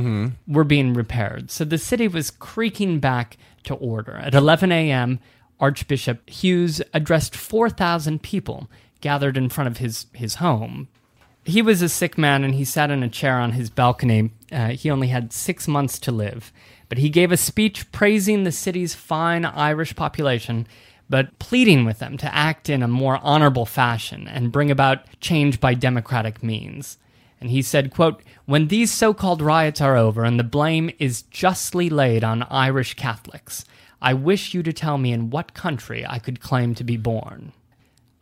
[0.47, 1.51] were being repaired.
[1.51, 4.17] So the city was creaking back to order.
[4.17, 5.19] At 11 a.m.,
[5.61, 8.71] Archbishop Hughes addressed 4,000 people
[9.01, 10.89] gathered in front of his, his home.
[11.45, 14.31] He was a sick man and he sat in a chair on his balcony.
[14.51, 16.53] Uh, he only had six months to live.
[16.89, 20.67] But he gave a speech praising the city's fine Irish population,
[21.09, 25.61] but pleading with them to act in a more honorable fashion and bring about change
[25.61, 26.99] by democratic means.
[27.41, 31.23] And he said, quote, When these so called riots are over and the blame is
[31.23, 33.65] justly laid on Irish Catholics,
[34.01, 37.53] I wish you to tell me in what country I could claim to be born.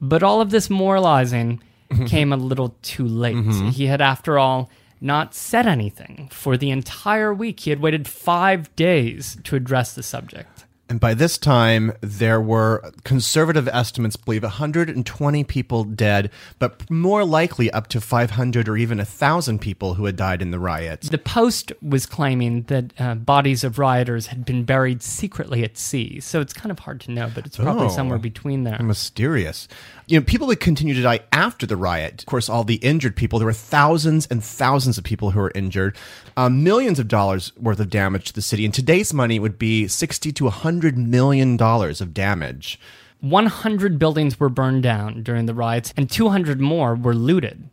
[0.01, 1.61] But all of this moralizing
[1.91, 2.07] mm-hmm.
[2.07, 3.37] came a little too late.
[3.37, 3.69] Mm-hmm.
[3.69, 4.71] He had, after all,
[5.01, 7.61] not said anything for the entire week.
[7.61, 10.52] He had waited five days to address the subject.
[10.93, 17.71] And by this time, there were conservative estimates believe 120 people dead, but more likely
[17.71, 21.09] up to 500 or even 1,000 people who had died in the riots.
[21.09, 26.21] The Post was claiming that uh, bodies of rioters had been buried secretly at sea.
[26.21, 27.89] So it's kind of hard to know, but it's probably Oh.
[27.89, 28.79] somewhere between there.
[28.83, 29.69] Mysterious.
[30.13, 32.21] You know, people would continue to die after the riot.
[32.21, 35.53] Of course, all the injured people, there were thousands and thousands of people who were
[35.55, 35.97] injured,
[36.37, 38.67] um, millions of dollars worth of damage to the city.
[38.67, 42.79] In today's money, it would be 60 to 100 million dollars of damage.
[43.21, 47.71] 100 buildings were burned down during the riots, and 200 more were looted.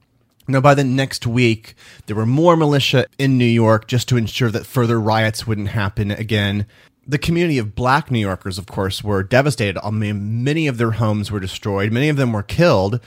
[0.47, 1.75] Now, by the next week,
[2.05, 6.09] there were more militia in New York just to ensure that further riots wouldn't happen
[6.09, 6.67] again.
[7.09, 9.83] The community of black New Yorkers, of course, were devastated.
[9.83, 12.99] I mean, many of their homes were destroyed, many of them were killed.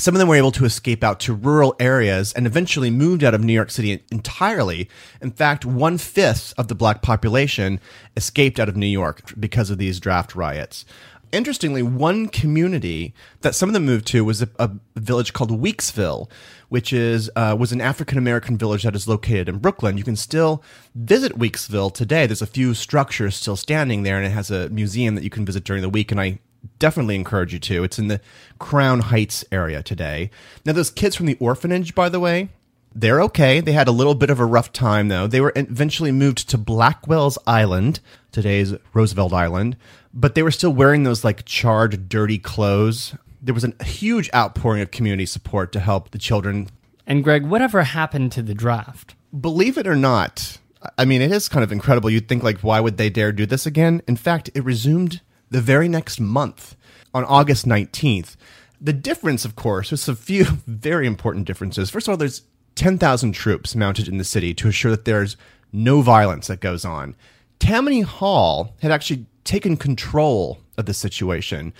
[0.00, 3.32] Some of them were able to escape out to rural areas and eventually moved out
[3.32, 4.88] of New York City entirely.
[5.22, 7.78] In fact, one fifth of the black population
[8.16, 10.84] escaped out of New York because of these draft riots.
[11.30, 16.28] Interestingly, one community that some of them moved to was a, a village called Weeksville,
[16.74, 19.96] which is uh, was an African American village that is located in Brooklyn.
[19.96, 20.60] You can still
[20.96, 22.26] visit Weeksville today.
[22.26, 25.46] There's a few structures still standing there, and it has a museum that you can
[25.46, 26.10] visit during the week.
[26.10, 26.40] And I
[26.80, 27.84] definitely encourage you to.
[27.84, 28.20] It's in the
[28.58, 30.32] Crown Heights area today.
[30.66, 32.48] Now, those kids from the orphanage, by the way,
[32.92, 33.60] they're okay.
[33.60, 35.28] They had a little bit of a rough time, though.
[35.28, 38.00] They were eventually moved to Blackwell's Island,
[38.32, 39.76] today's Roosevelt Island,
[40.12, 43.14] but they were still wearing those like charred, dirty clothes.
[43.44, 46.68] There was a huge outpouring of community support to help the children.
[47.06, 49.14] And Greg, whatever happened to the draft?
[49.38, 50.58] Believe it or not,
[50.96, 52.08] I mean, it is kind of incredible.
[52.08, 54.02] You'd think, like, why would they dare do this again?
[54.08, 55.20] In fact, it resumed
[55.50, 56.74] the very next month
[57.12, 58.36] on August 19th.
[58.80, 61.90] The difference, of course, there's a few very important differences.
[61.90, 62.42] First of all, there's
[62.76, 65.36] 10,000 troops mounted in the city to assure that there's
[65.72, 67.14] no violence that goes on.
[67.58, 71.72] Tammany Hall had actually taken control of the situation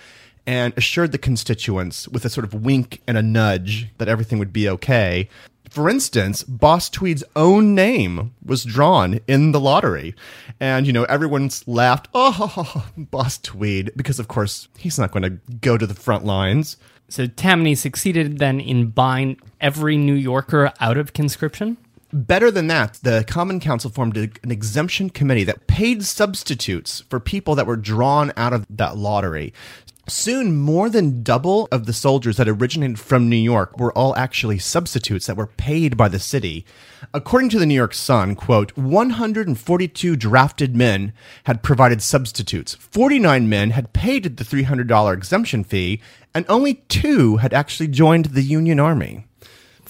[0.47, 4.53] and assured the constituents with a sort of wink and a nudge that everything would
[4.53, 5.29] be okay.
[5.71, 10.15] For instance, Boss Tweed's own name was drawn in the lottery.
[10.61, 15.55] And, you know, everyone's laughed, oh, Boss Tweed, because of course he's not going to
[15.61, 16.77] go to the front lines.
[17.09, 21.77] So Tammany succeeded then in buying every New Yorker out of conscription?
[22.13, 27.57] Better than that, the Common Council formed an exemption committee that paid substitutes for people
[27.57, 29.53] that were drawn out of that lottery.
[30.07, 34.59] Soon, more than double of the soldiers that originated from New York were all actually
[34.59, 36.67] substitutes that were paid by the city.
[37.15, 42.75] According to the New York Sun, quote, 142 drafted men had provided substitutes.
[42.75, 46.03] 49 men had paid the $300 exemption fee,
[46.35, 49.27] and only two had actually joined the Union Army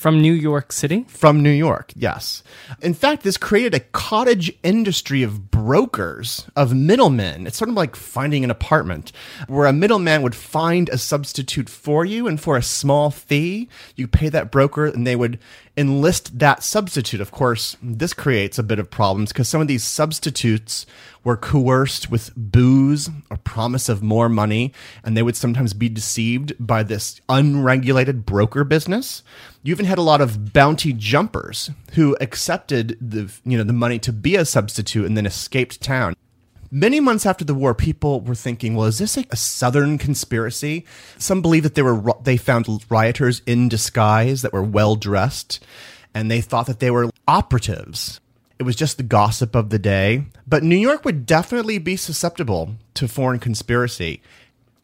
[0.05, 1.07] From New York City?
[1.09, 2.43] from New York, yes.
[2.83, 7.47] In fact, this created a cottage industry of brokers, of middlemen.
[7.47, 9.13] It's sort of like finding an apartment
[9.47, 14.07] where a middleman would find a substitute for you, and for a small fee, you
[14.07, 15.39] pay that broker and they would
[15.77, 17.21] enlist that substitute.
[17.21, 20.87] Of course, this creates a bit of problems because some of these substitutes
[21.25, 24.73] were coerced with booze or promise of more money,
[25.03, 29.23] and they would sometimes be deceived by this unregulated broker business.
[29.63, 33.99] You even had a lot of bounty jumpers who accepted the you know the money
[34.01, 36.15] to be a substitute and then escaped town.
[36.77, 40.85] Many months after the war, people were thinking, "Well, is this a, a Southern conspiracy?"
[41.19, 45.65] Some believe that they were they found rioters in disguise that were well dressed,
[46.13, 48.19] and they thought that they were operatives.
[48.59, 50.25] It was just the gossip of the day.
[50.49, 54.21] But New York would definitely be susceptible to foreign conspiracy.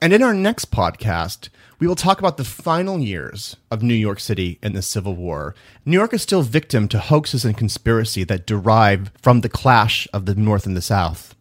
[0.01, 1.49] And in our next podcast,
[1.81, 5.57] we will talk about the final years of New York City in the Civil War.
[5.85, 10.27] New York is still victim to hoaxes and conspiracy that derive from the clash of
[10.27, 11.35] the North and the South.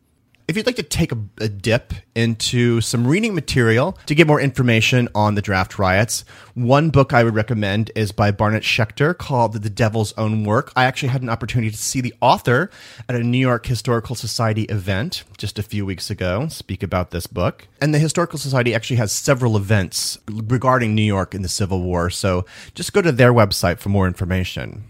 [0.49, 4.41] If you'd like to take a, a dip into some reading material to get more
[4.41, 6.25] information on the draft riots,
[6.55, 10.73] one book I would recommend is by Barnet Schecter called The Devil's Own Work.
[10.75, 12.71] I actually had an opportunity to see the author
[13.07, 17.27] at a New York Historical Society event just a few weeks ago speak about this
[17.27, 17.67] book.
[17.79, 22.09] And the Historical Society actually has several events regarding New York in the Civil War,
[22.09, 24.85] so just go to their website for more information.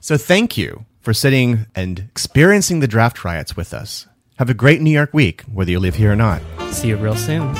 [0.00, 4.06] So thank you for sitting and experiencing the draft riots with us.
[4.38, 6.40] Have a great New York week, whether you live here or not.
[6.70, 7.56] See you real soon.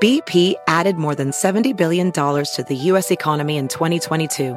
[0.00, 3.10] BP added more than $70 billion to the U.S.
[3.10, 4.56] economy in 2022.